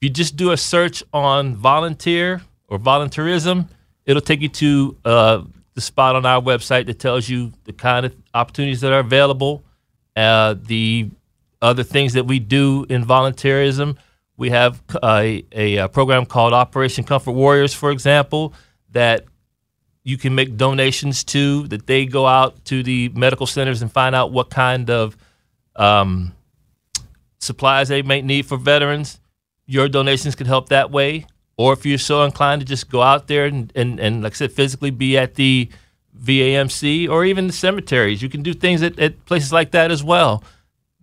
you 0.00 0.10
just 0.10 0.36
do 0.36 0.52
a 0.52 0.56
search 0.56 1.02
on 1.12 1.56
volunteer 1.56 2.42
or 2.68 2.78
volunteerism, 2.78 3.68
it'll 4.04 4.22
take 4.22 4.40
you 4.40 4.50
to 4.50 4.96
uh, 5.04 5.42
the 5.74 5.80
spot 5.80 6.14
on 6.14 6.24
our 6.24 6.40
website 6.40 6.86
that 6.86 7.00
tells 7.00 7.28
you 7.28 7.52
the 7.64 7.72
kind 7.72 8.06
of 8.06 8.14
opportunities 8.34 8.82
that 8.82 8.92
are 8.92 9.00
available 9.00 9.64
uh, 10.16 10.54
the 10.54 11.10
other 11.60 11.82
things 11.82 12.14
that 12.14 12.26
we 12.26 12.38
do 12.38 12.86
in 12.88 13.04
volunteerism, 13.04 13.96
we 14.36 14.50
have 14.50 14.82
a, 15.02 15.44
a, 15.52 15.88
program 15.88 16.26
called 16.26 16.52
Operation 16.52 17.04
Comfort 17.04 17.32
Warriors, 17.32 17.72
for 17.72 17.90
example, 17.90 18.52
that 18.90 19.24
you 20.04 20.16
can 20.16 20.34
make 20.34 20.56
donations 20.56 21.24
to, 21.24 21.66
that 21.68 21.86
they 21.86 22.06
go 22.06 22.26
out 22.26 22.64
to 22.66 22.82
the 22.82 23.08
medical 23.10 23.46
centers 23.46 23.82
and 23.82 23.90
find 23.90 24.14
out 24.14 24.32
what 24.32 24.50
kind 24.50 24.88
of 24.90 25.16
um, 25.74 26.32
supplies 27.38 27.88
they 27.88 28.02
may 28.02 28.22
need 28.22 28.46
for 28.46 28.56
veterans. 28.56 29.20
Your 29.66 29.88
donations 29.88 30.34
can 30.34 30.46
help 30.46 30.68
that 30.68 30.90
way. 30.90 31.26
Or 31.56 31.72
if 31.72 31.86
you're 31.86 31.98
so 31.98 32.22
inclined 32.22 32.60
to 32.60 32.66
just 32.66 32.90
go 32.90 33.02
out 33.02 33.26
there 33.26 33.46
and, 33.46 33.72
and, 33.74 33.98
and 33.98 34.22
like 34.22 34.34
I 34.34 34.36
said, 34.36 34.52
physically 34.52 34.90
be 34.90 35.16
at 35.16 35.34
the 35.34 35.70
VAMC, 36.22 37.08
or 37.08 37.24
even 37.24 37.46
the 37.46 37.52
cemeteries. 37.52 38.22
You 38.22 38.28
can 38.28 38.42
do 38.42 38.54
things 38.54 38.82
at, 38.82 38.98
at 38.98 39.24
places 39.26 39.52
like 39.52 39.70
that 39.72 39.90
as 39.90 40.02
well. 40.02 40.42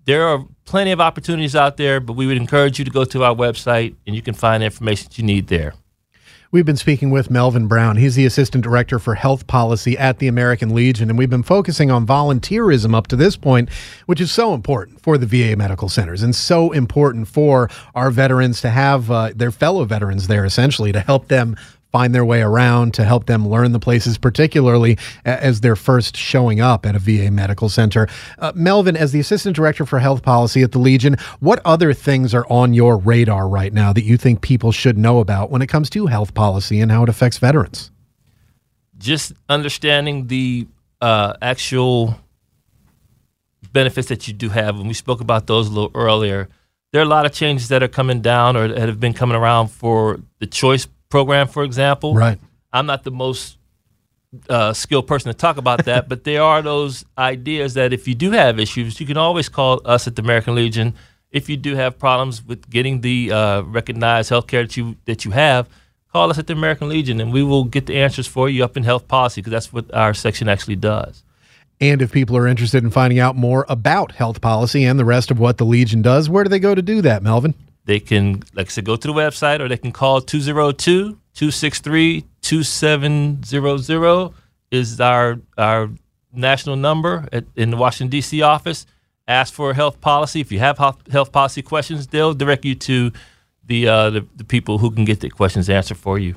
There 0.06 0.28
are 0.28 0.45
plenty 0.65 0.91
of 0.91 0.99
opportunities 0.99 1.56
out 1.56 1.78
there, 1.78 1.99
but 1.99 2.13
we 2.13 2.28
would 2.28 2.38
encourage 2.38 2.80
you 2.80 2.86
to 2.86 2.91
go 2.91 3.06
to 3.06 3.23
our 3.23 3.36
website 3.36 3.95
and 4.06 4.15
you 4.15 4.21
can 4.21 4.34
find 4.34 4.62
the 4.62 4.65
information 4.65 5.08
that 5.10 5.17
you 5.17 5.23
need 5.23 5.47
there. 5.47 5.73
We've 6.54 6.63
been 6.63 6.78
speaking 6.78 7.10
with 7.10 7.32
Melvin 7.32 7.65
Brown. 7.65 7.97
He's 7.97 8.13
the 8.13 8.28
Assistant 8.28 8.63
Director 8.63 8.99
for 8.99 9.15
Health 9.15 9.47
Policy 9.47 9.97
at 9.97 10.19
the 10.19 10.28
American 10.28 10.76
Legion, 10.76 11.10
and 11.10 11.17
we've 11.17 11.28
been 11.28 11.41
focusing 11.41 11.89
on 11.89 12.06
volunteerism 12.06 12.93
up 12.93 13.08
to 13.08 13.15
this 13.15 13.36
point, 13.36 13.71
which 14.06 14.21
is 14.21 14.32
so 14.32 14.54
important 14.54 15.02
for 15.02 15.17
the 15.17 15.26
VA 15.26 15.58
medical 15.58 15.89
centers 15.89 16.21
and 16.21 16.36
so 16.36 16.71
important 16.71 17.28
for 17.28 17.71
our 17.95 18.12
veterans 18.12 18.62
to 18.62 18.69
have 18.69 19.10
uh, 19.10 19.32
their 19.36 19.49
fellow 19.49 19.84
veterans 19.84 20.28
there 20.28 20.45
essentially 20.45 20.91
to 20.91 20.99
help 20.99 21.28
them 21.28 21.56
find 21.93 22.13
their 22.13 22.25
way 22.25 22.41
around 22.41 22.91
to 22.95 23.06
help 23.06 23.27
them 23.27 23.47
learn 23.47 23.71
the 23.71 23.79
places, 23.79 24.17
particularly 24.17 24.97
as 25.25 25.62
they're 25.62 25.75
first 25.75 26.17
showing 26.17 26.60
up 26.60 26.88
at 26.88 26.95
a 26.95 26.99
VA 26.99 27.29
medical 27.29 27.69
center. 27.69 28.08
Uh, 28.39 28.51
Melvin, 28.56 28.97
as 28.97 29.12
the 29.12 29.19
Assistant 29.19 29.56
Director 29.56 29.86
for 29.86 29.99
Health 29.99 30.23
Policy 30.23 30.63
at 30.63 30.71
the 30.71 30.79
Legion, 30.79 31.15
what 31.39 31.62
other 31.63 31.93
things 31.93 32.34
are 32.34 32.47
on 32.49 32.73
your 32.73 32.97
radar 32.97 33.47
right 33.47 33.71
now 33.71 33.93
that 33.93 34.03
you 34.03 34.17
think 34.17 34.41
people 34.41 34.71
should 34.71 34.97
know 34.97 35.19
about 35.19 35.51
when 35.51 35.62
it 35.62 35.67
comes 35.67 35.88
to 35.91 36.08
health 36.08 36.34
policy 36.34 36.82
and 36.82 36.91
how 36.91 37.03
it 37.03 37.10
affects 37.10 37.38
veterans? 37.38 37.91
Just 38.97 39.34
understanding 39.47 40.27
the 40.27 40.65
uh, 40.99 41.36
actual 41.43 42.15
benefits 43.71 44.08
that 44.08 44.27
you 44.27 44.34
do 44.34 44.49
have, 44.49 44.79
and 44.79 44.88
we 44.88 44.95
spoke 44.95 45.21
about 45.21 45.45
those 45.45 45.67
a 45.67 45.71
little 45.71 45.91
earlier. 45.93 46.49
There 46.91 47.01
are 47.01 47.06
a 47.06 47.08
lot 47.08 47.27
of 47.27 47.34
changes 47.34 47.67
that 47.67 47.84
are 47.84 47.88
coming 47.88 48.21
down 48.21 48.58
or 48.58 48.67
that 48.67 48.89
have 48.89 48.99
been 48.99 49.13
coming 49.13 49.36
around 49.36 49.67
for 49.67 50.19
the 50.39 50.47
choice 50.47 50.88
program, 51.13 51.47
for 51.47 51.63
example. 51.63 52.15
Right. 52.15 52.39
I'm 52.71 52.88
not 52.88 53.04
the 53.04 53.12
most 53.12 53.60
uh, 54.49 54.73
skilled 54.73 55.06
person 55.06 55.32
to 55.32 55.38
talk 55.38 55.58
about 55.58 55.86
that, 55.86 56.10
but 56.12 56.23
there 56.23 56.41
are 56.41 56.63
those 56.63 57.06
ideas 57.19 57.76
that 57.76 57.93
if 57.93 58.08
you 58.08 58.15
do 58.15 58.32
have 58.32 58.60
issues, 58.60 58.99
you 58.99 59.06
can 59.06 59.15
always 59.15 59.47
call 59.47 59.80
us 59.86 60.08
at 60.08 60.15
the 60.15 60.23
American 60.23 60.56
Legion. 60.56 60.95
If 61.30 61.49
you 61.49 61.56
do 61.56 61.76
have 61.76 61.99
problems 61.99 62.43
with 62.43 62.67
getting 62.67 63.02
the 63.02 63.32
uh, 63.32 63.62
recognized 63.62 64.32
health 64.32 64.47
care 64.47 64.63
that 64.63 64.76
you 64.76 64.97
that 65.06 65.23
you 65.23 65.30
have, 65.30 65.69
call 66.12 66.32
us 66.32 66.39
at 66.39 66.47
the 66.47 66.54
American 66.54 66.89
Legion, 66.89 67.21
and 67.21 67.32
we 67.32 67.43
will 67.43 67.65
get 67.65 67.86
the 67.86 67.95
answers 67.95 68.26
for 68.26 68.49
you 68.49 68.63
up 68.63 68.76
in 68.76 68.82
health 68.82 69.08
policy 69.08 69.39
because 69.41 69.52
that's 69.52 69.71
what 69.71 69.93
our 69.93 70.15
section 70.15 70.49
actually 70.49 70.78
does. 70.78 71.23
And 71.80 72.02
if 72.02 72.12
people 72.12 72.36
are 72.38 72.47
interested 72.47 72.84
in 72.84 72.89
finding 72.89 73.19
out 73.19 73.36
more 73.36 73.67
about 73.69 74.13
health 74.13 74.41
policy 74.41 74.84
and 74.84 74.97
the 74.97 75.06
rest 75.06 75.30
of 75.30 75.38
what 75.38 75.60
the 75.60 75.65
Legion 75.65 76.02
does, 76.02 76.28
where 76.28 76.43
do 76.43 76.49
they 76.49 76.60
go 76.60 76.73
to 76.73 76.82
do 76.82 77.04
that, 77.04 77.21
Melvin? 77.21 77.54
They 77.85 77.99
can, 77.99 78.43
like 78.53 78.67
I 78.67 78.69
said, 78.69 78.85
go 78.85 78.95
to 78.95 79.07
the 79.07 79.13
website 79.13 79.59
or 79.59 79.67
they 79.67 79.77
can 79.77 79.91
call 79.91 80.21
202 80.21 81.17
263 81.33 82.25
2700 82.41 84.33
is 84.71 85.01
our, 85.01 85.39
our 85.57 85.89
national 86.33 86.75
number 86.75 87.27
at, 87.31 87.45
in 87.55 87.71
the 87.71 87.77
Washington, 87.77 88.09
D.C. 88.09 88.41
office. 88.41 88.85
Ask 89.27 89.53
for 89.53 89.73
health 89.73 90.01
policy. 90.01 90.41
If 90.41 90.51
you 90.51 90.59
have 90.59 90.77
health 90.77 91.31
policy 91.31 91.61
questions, 91.61 92.07
they'll 92.07 92.33
direct 92.33 92.65
you 92.65 92.75
to 92.75 93.11
the, 93.65 93.87
uh, 93.87 94.09
the, 94.09 94.27
the 94.35 94.43
people 94.43 94.79
who 94.79 94.91
can 94.91 95.05
get 95.05 95.21
the 95.21 95.29
questions 95.29 95.69
answered 95.69 95.97
for 95.97 96.19
you. 96.19 96.35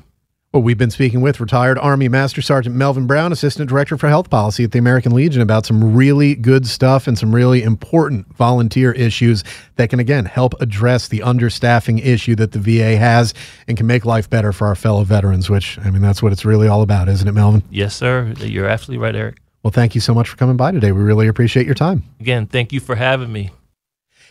Well, 0.57 0.63
we've 0.63 0.75
been 0.75 0.89
speaking 0.89 1.21
with 1.21 1.39
retired 1.39 1.77
Army 1.77 2.09
Master 2.09 2.41
Sergeant 2.41 2.75
Melvin 2.75 3.05
Brown, 3.05 3.31
Assistant 3.31 3.69
Director 3.69 3.95
for 3.95 4.09
Health 4.09 4.31
Policy 4.31 4.63
at 4.63 4.71
the 4.71 4.79
American 4.79 5.13
Legion, 5.13 5.39
about 5.39 5.67
some 5.67 5.93
really 5.93 6.33
good 6.33 6.65
stuff 6.65 7.05
and 7.05 7.15
some 7.15 7.31
really 7.31 7.61
important 7.61 8.35
volunteer 8.35 8.91
issues 8.91 9.43
that 9.75 9.91
can, 9.91 9.99
again, 9.99 10.25
help 10.25 10.59
address 10.59 11.09
the 11.09 11.19
understaffing 11.19 12.03
issue 12.03 12.33
that 12.37 12.53
the 12.53 12.59
VA 12.59 12.97
has 12.97 13.35
and 13.67 13.77
can 13.77 13.85
make 13.85 14.03
life 14.03 14.31
better 14.31 14.51
for 14.51 14.65
our 14.65 14.73
fellow 14.73 15.03
veterans, 15.03 15.47
which, 15.47 15.77
I 15.85 15.91
mean, 15.91 16.01
that's 16.01 16.23
what 16.23 16.31
it's 16.31 16.43
really 16.43 16.67
all 16.67 16.81
about, 16.81 17.07
isn't 17.07 17.27
it, 17.27 17.33
Melvin? 17.33 17.61
Yes, 17.69 17.95
sir. 17.95 18.33
You're 18.39 18.67
absolutely 18.67 19.03
right, 19.03 19.15
Eric. 19.15 19.37
Well, 19.61 19.69
thank 19.69 19.93
you 19.93 20.01
so 20.01 20.15
much 20.15 20.27
for 20.27 20.37
coming 20.37 20.57
by 20.57 20.71
today. 20.71 20.91
We 20.91 21.03
really 21.03 21.27
appreciate 21.27 21.67
your 21.67 21.75
time. 21.75 22.01
Again, 22.19 22.47
thank 22.47 22.73
you 22.73 22.79
for 22.79 22.95
having 22.95 23.31
me. 23.31 23.51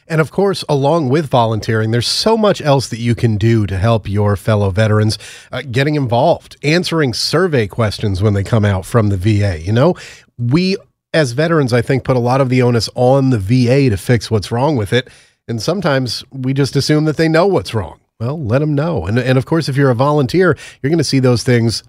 And 0.09 0.21
of 0.21 0.31
course, 0.31 0.65
along 0.69 1.09
with 1.09 1.27
volunteering, 1.27 1.91
there's 1.91 2.07
so 2.07 2.37
much 2.37 2.61
else 2.63 2.89
that 2.89 2.99
you 3.01 3.15
can 3.15 3.37
do 3.37 3.67
to 3.67 3.77
help 3.77 4.09
your 4.09 4.37
fellow 4.37 4.71
veterans 4.71 5.19
uh, 5.51 5.63
getting 5.71 5.95
involved, 5.97 6.57
answering 6.63 7.13
survey 7.13 7.67
questions 7.67 8.23
when 8.23 8.35
they 8.35 8.45
come 8.45 8.65
out 8.65 8.87
from 8.87 9.09
the 9.09 9.17
VA. 9.17 9.61
You 9.61 9.73
know, 9.73 9.95
we 10.39 10.77
as 11.17 11.33
veterans, 11.33 11.73
I 11.73 11.83
think, 11.83 12.05
put 12.05 12.17
a 12.17 12.21
lot 12.21 12.41
of 12.41 12.51
the 12.51 12.63
onus 12.63 12.91
on 12.95 13.31
the 13.31 13.39
VA 13.39 13.89
to 13.91 13.97
fix 13.97 14.31
what's 14.31 14.53
wrong 14.53 14.77
with 14.77 14.93
it. 14.93 15.09
And 15.49 15.63
sometimes 15.63 16.25
we 16.31 16.53
just 16.53 16.77
assume 16.77 17.07
that 17.07 17.17
they 17.17 17.29
know 17.29 17.47
what's 17.47 17.75
wrong. 17.75 18.01
Well, 18.21 18.43
let 18.43 18.59
them 18.59 18.75
know. 18.75 19.07
And, 19.07 19.19
and 19.19 19.39
of 19.39 19.47
course, 19.47 19.69
if 19.69 19.77
you're 19.77 19.91
a 19.91 19.95
volunteer, 19.95 20.57
you're 20.83 20.91
going 20.91 20.99
to 20.99 21.05
see 21.05 21.19
those 21.19 21.43
things 21.43 21.83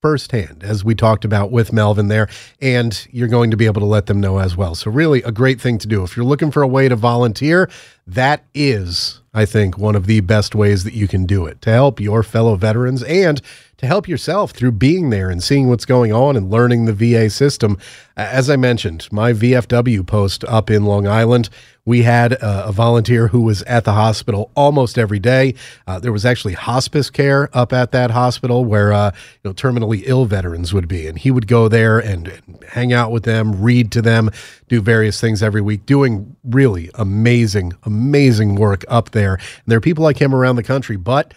firsthand, 0.00 0.62
as 0.64 0.84
we 0.84 0.94
talked 0.94 1.24
about 1.24 1.50
with 1.50 1.72
Melvin 1.72 2.08
there, 2.08 2.28
and 2.60 3.06
you're 3.10 3.28
going 3.28 3.50
to 3.50 3.56
be 3.56 3.66
able 3.66 3.80
to 3.80 3.86
let 3.86 4.06
them 4.06 4.20
know 4.20 4.38
as 4.38 4.56
well. 4.56 4.74
So, 4.74 4.90
really, 4.90 5.22
a 5.22 5.32
great 5.32 5.60
thing 5.60 5.78
to 5.78 5.86
do. 5.86 6.02
If 6.02 6.16
you're 6.16 6.24
looking 6.24 6.50
for 6.50 6.62
a 6.62 6.68
way 6.68 6.88
to 6.88 6.96
volunteer, 6.96 7.70
that 8.06 8.44
is, 8.54 9.20
I 9.34 9.44
think, 9.44 9.78
one 9.78 9.94
of 9.94 10.06
the 10.06 10.20
best 10.20 10.54
ways 10.54 10.84
that 10.84 10.94
you 10.94 11.06
can 11.06 11.26
do 11.26 11.46
it 11.46 11.60
to 11.62 11.70
help 11.70 12.00
your 12.00 12.22
fellow 12.22 12.56
veterans 12.56 13.02
and 13.02 13.40
to 13.80 13.86
help 13.86 14.06
yourself 14.06 14.50
through 14.50 14.72
being 14.72 15.08
there 15.08 15.30
and 15.30 15.42
seeing 15.42 15.66
what's 15.70 15.86
going 15.86 16.12
on 16.12 16.36
and 16.36 16.50
learning 16.50 16.84
the 16.84 16.92
VA 16.92 17.30
system. 17.30 17.78
As 18.14 18.50
I 18.50 18.56
mentioned, 18.56 19.08
my 19.10 19.32
VFW 19.32 20.06
post 20.06 20.44
up 20.44 20.68
in 20.68 20.84
Long 20.84 21.06
Island, 21.06 21.48
we 21.86 22.02
had 22.02 22.34
a, 22.34 22.66
a 22.66 22.72
volunteer 22.72 23.28
who 23.28 23.40
was 23.40 23.62
at 23.62 23.86
the 23.86 23.94
hospital 23.94 24.50
almost 24.54 24.98
every 24.98 25.18
day. 25.18 25.54
Uh, 25.86 25.98
there 25.98 26.12
was 26.12 26.26
actually 26.26 26.52
hospice 26.52 27.08
care 27.08 27.48
up 27.54 27.72
at 27.72 27.90
that 27.92 28.10
hospital 28.10 28.66
where 28.66 28.92
uh, 28.92 29.12
you 29.42 29.48
know 29.48 29.54
terminally 29.54 30.02
ill 30.04 30.26
veterans 30.26 30.74
would 30.74 30.86
be, 30.86 31.06
and 31.06 31.18
he 31.18 31.30
would 31.30 31.46
go 31.46 31.66
there 31.66 31.98
and 31.98 32.38
hang 32.68 32.92
out 32.92 33.10
with 33.10 33.22
them, 33.22 33.62
read 33.62 33.90
to 33.92 34.02
them, 34.02 34.30
do 34.68 34.82
various 34.82 35.18
things 35.22 35.42
every 35.42 35.62
week, 35.62 35.86
doing 35.86 36.36
really 36.44 36.90
amazing, 36.96 37.72
amazing 37.84 38.56
work 38.56 38.84
up 38.88 39.12
there. 39.12 39.36
And 39.36 39.64
there 39.68 39.78
are 39.78 39.80
people 39.80 40.04
like 40.04 40.20
him 40.20 40.34
around 40.34 40.56
the 40.56 40.62
country, 40.62 40.96
but 40.96 41.32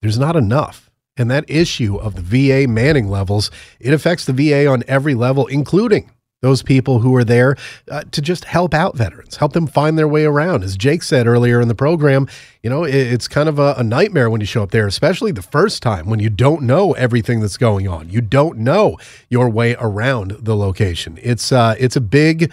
there's 0.00 0.18
not 0.18 0.36
enough. 0.36 0.87
And 1.18 1.30
that 1.30 1.44
issue 1.48 1.96
of 1.96 2.14
the 2.14 2.22
VA 2.22 2.68
manning 2.68 3.08
levels, 3.08 3.50
it 3.80 3.92
affects 3.92 4.24
the 4.24 4.32
VA 4.32 4.66
on 4.66 4.84
every 4.86 5.14
level, 5.14 5.46
including 5.46 6.10
those 6.40 6.62
people 6.62 7.00
who 7.00 7.14
are 7.16 7.24
there 7.24 7.56
uh, 7.90 8.04
to 8.12 8.22
just 8.22 8.44
help 8.44 8.72
out 8.72 8.96
veterans, 8.96 9.36
help 9.36 9.52
them 9.52 9.66
find 9.66 9.98
their 9.98 10.06
way 10.06 10.24
around. 10.24 10.62
As 10.62 10.76
Jake 10.76 11.02
said 11.02 11.26
earlier 11.26 11.60
in 11.60 11.68
the 11.68 11.74
program, 11.74 12.28
you 12.62 12.70
know, 12.70 12.84
it, 12.84 12.94
it's 12.94 13.26
kind 13.26 13.48
of 13.48 13.58
a, 13.58 13.74
a, 13.76 13.82
nightmare 13.82 14.30
when 14.30 14.40
you 14.40 14.46
show 14.46 14.62
up 14.62 14.70
there, 14.70 14.86
especially 14.86 15.32
the 15.32 15.42
first 15.42 15.82
time 15.82 16.08
when 16.08 16.20
you 16.20 16.30
don't 16.30 16.62
know 16.62 16.92
everything 16.92 17.40
that's 17.40 17.56
going 17.56 17.88
on. 17.88 18.08
You 18.08 18.20
don't 18.20 18.58
know 18.58 18.98
your 19.28 19.48
way 19.48 19.74
around 19.80 20.36
the 20.38 20.56
location. 20.56 21.18
It's 21.22 21.50
uh, 21.50 21.74
it's 21.78 21.96
a 21.96 22.00
big 22.00 22.52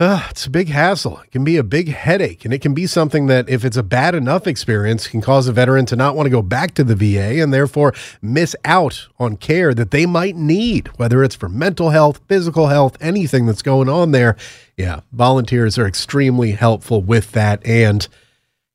uh, 0.00 0.26
it's 0.30 0.46
a 0.46 0.50
big 0.50 0.68
hassle. 0.68 1.18
It 1.18 1.30
can 1.30 1.44
be 1.44 1.58
a 1.58 1.62
big 1.62 1.88
headache, 1.88 2.44
and 2.46 2.54
it 2.54 2.60
can 2.62 2.72
be 2.72 2.86
something 2.86 3.26
that, 3.26 3.48
if 3.50 3.64
it's 3.64 3.76
a 3.76 3.82
bad 3.82 4.14
enough 4.14 4.46
experience, 4.46 5.06
can 5.06 5.20
cause 5.20 5.46
a 5.46 5.52
veteran 5.52 5.84
to 5.86 5.96
not 5.96 6.16
want 6.16 6.26
to 6.26 6.30
go 6.30 6.40
back 6.40 6.72
to 6.74 6.84
the 6.84 6.96
VA 6.96 7.42
and 7.42 7.52
therefore 7.52 7.92
miss 8.22 8.56
out 8.64 9.08
on 9.18 9.36
care 9.36 9.74
that 9.74 9.90
they 9.90 10.06
might 10.06 10.36
need, 10.36 10.88
whether 10.96 11.22
it's 11.22 11.34
for 11.34 11.50
mental 11.50 11.90
health, 11.90 12.20
physical 12.28 12.68
health, 12.68 12.96
anything 13.00 13.44
that's 13.44 13.62
going 13.62 13.90
on 13.90 14.12
there. 14.12 14.36
Yeah, 14.76 15.00
volunteers 15.12 15.78
are 15.78 15.86
extremely 15.86 16.52
helpful 16.52 17.02
with 17.02 17.32
that. 17.32 17.64
And, 17.66 18.08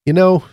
you 0.06 0.14
know, 0.14 0.44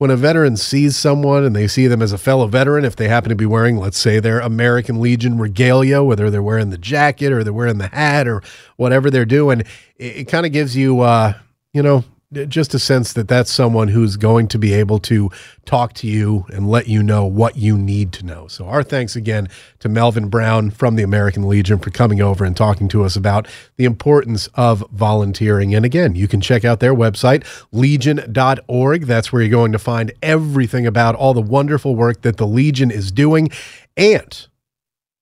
when 0.00 0.10
a 0.10 0.16
veteran 0.16 0.56
sees 0.56 0.96
someone 0.96 1.44
and 1.44 1.54
they 1.54 1.68
see 1.68 1.86
them 1.86 2.00
as 2.00 2.10
a 2.10 2.16
fellow 2.16 2.46
veteran, 2.46 2.86
if 2.86 2.96
they 2.96 3.06
happen 3.06 3.28
to 3.28 3.34
be 3.34 3.44
wearing, 3.44 3.76
let's 3.76 3.98
say, 3.98 4.18
their 4.18 4.40
American 4.40 4.98
Legion 4.98 5.36
regalia, 5.36 6.02
whether 6.02 6.30
they're 6.30 6.42
wearing 6.42 6.70
the 6.70 6.78
jacket 6.78 7.30
or 7.30 7.44
they're 7.44 7.52
wearing 7.52 7.76
the 7.76 7.88
hat 7.88 8.26
or 8.26 8.40
whatever 8.76 9.10
they're 9.10 9.26
doing, 9.26 9.60
it, 9.60 9.66
it 9.98 10.24
kind 10.24 10.46
of 10.46 10.52
gives 10.52 10.74
you, 10.74 11.00
uh, 11.00 11.34
you 11.74 11.82
know, 11.82 12.02
just 12.46 12.74
a 12.74 12.78
sense 12.78 13.12
that 13.14 13.26
that's 13.26 13.50
someone 13.50 13.88
who's 13.88 14.16
going 14.16 14.46
to 14.48 14.58
be 14.58 14.72
able 14.72 15.00
to 15.00 15.30
talk 15.64 15.92
to 15.94 16.06
you 16.06 16.46
and 16.52 16.68
let 16.68 16.86
you 16.86 17.02
know 17.02 17.24
what 17.24 17.56
you 17.56 17.76
need 17.76 18.12
to 18.12 18.24
know. 18.24 18.46
So, 18.46 18.66
our 18.66 18.84
thanks 18.84 19.16
again 19.16 19.48
to 19.80 19.88
Melvin 19.88 20.28
Brown 20.28 20.70
from 20.70 20.94
the 20.94 21.02
American 21.02 21.48
Legion 21.48 21.78
for 21.78 21.90
coming 21.90 22.20
over 22.20 22.44
and 22.44 22.56
talking 22.56 22.86
to 22.88 23.02
us 23.02 23.16
about 23.16 23.48
the 23.76 23.84
importance 23.84 24.48
of 24.54 24.84
volunteering. 24.92 25.74
And 25.74 25.84
again, 25.84 26.14
you 26.14 26.28
can 26.28 26.40
check 26.40 26.64
out 26.64 26.78
their 26.78 26.94
website, 26.94 27.44
legion.org. 27.72 29.06
That's 29.06 29.32
where 29.32 29.42
you're 29.42 29.50
going 29.50 29.72
to 29.72 29.78
find 29.78 30.12
everything 30.22 30.86
about 30.86 31.16
all 31.16 31.34
the 31.34 31.42
wonderful 31.42 31.96
work 31.96 32.22
that 32.22 32.36
the 32.36 32.46
Legion 32.46 32.92
is 32.92 33.10
doing. 33.10 33.50
And 33.96 34.46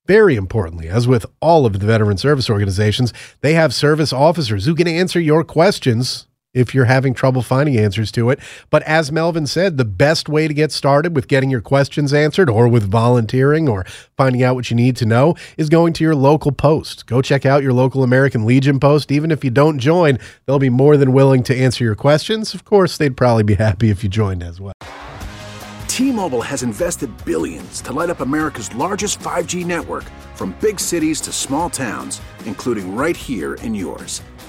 very 0.05 0.35
importantly, 0.35 0.87
as 0.87 1.07
with 1.07 1.25
all 1.39 1.65
of 1.65 1.79
the 1.79 1.85
veteran 1.85 2.17
service 2.17 2.49
organizations, 2.49 3.13
they 3.41 3.53
have 3.55 3.73
service 3.73 4.13
officers 4.13 4.65
who 4.65 4.75
can 4.75 4.87
answer 4.87 5.19
your 5.19 5.43
questions 5.43 6.27
if 6.53 6.73
you're 6.73 6.85
having 6.85 7.13
trouble 7.13 7.41
finding 7.41 7.77
answers 7.77 8.11
to 8.13 8.29
it. 8.29 8.39
But 8.69 8.83
as 8.83 9.11
Melvin 9.11 9.47
said, 9.47 9.77
the 9.77 9.85
best 9.85 10.27
way 10.27 10.47
to 10.47 10.53
get 10.53 10.71
started 10.71 11.15
with 11.15 11.27
getting 11.27 11.49
your 11.49 11.61
questions 11.61 12.13
answered 12.13 12.49
or 12.49 12.67
with 12.67 12.89
volunteering 12.89 13.69
or 13.69 13.85
finding 14.17 14.43
out 14.43 14.55
what 14.55 14.69
you 14.69 14.75
need 14.75 14.95
to 14.97 15.05
know 15.05 15.35
is 15.57 15.69
going 15.69 15.93
to 15.93 16.03
your 16.03 16.15
local 16.15 16.51
post. 16.51 17.05
Go 17.05 17.21
check 17.21 17.45
out 17.45 17.63
your 17.63 17.73
local 17.73 18.03
American 18.03 18.45
Legion 18.45 18.79
post. 18.79 19.11
Even 19.11 19.31
if 19.31 19.43
you 19.43 19.51
don't 19.51 19.79
join, 19.79 20.17
they'll 20.45 20.59
be 20.59 20.69
more 20.69 20.97
than 20.97 21.13
willing 21.13 21.43
to 21.43 21.55
answer 21.55 21.83
your 21.83 21.95
questions. 21.95 22.53
Of 22.53 22.65
course, 22.65 22.97
they'd 22.97 23.17
probably 23.17 23.43
be 23.43 23.55
happy 23.59 23.89
if 23.89 24.03
you 24.03 24.09
joined 24.09 24.43
as 24.43 24.59
well. 24.59 24.73
T-Mobile 25.87 26.41
has 26.41 26.63
invested 26.63 27.11
billions 27.25 27.81
to 27.81 27.91
light 27.91 28.09
up 28.09 28.21
America's 28.21 28.73
largest 28.73 29.19
5G 29.19 29.65
network 29.65 30.05
from 30.33 30.55
big 30.61 30.79
cities 30.79 31.19
to 31.21 31.31
small 31.33 31.69
towns, 31.69 32.21
including 32.45 32.95
right 32.95 33.17
here 33.17 33.55
in 33.55 33.75
yours. 33.75 34.21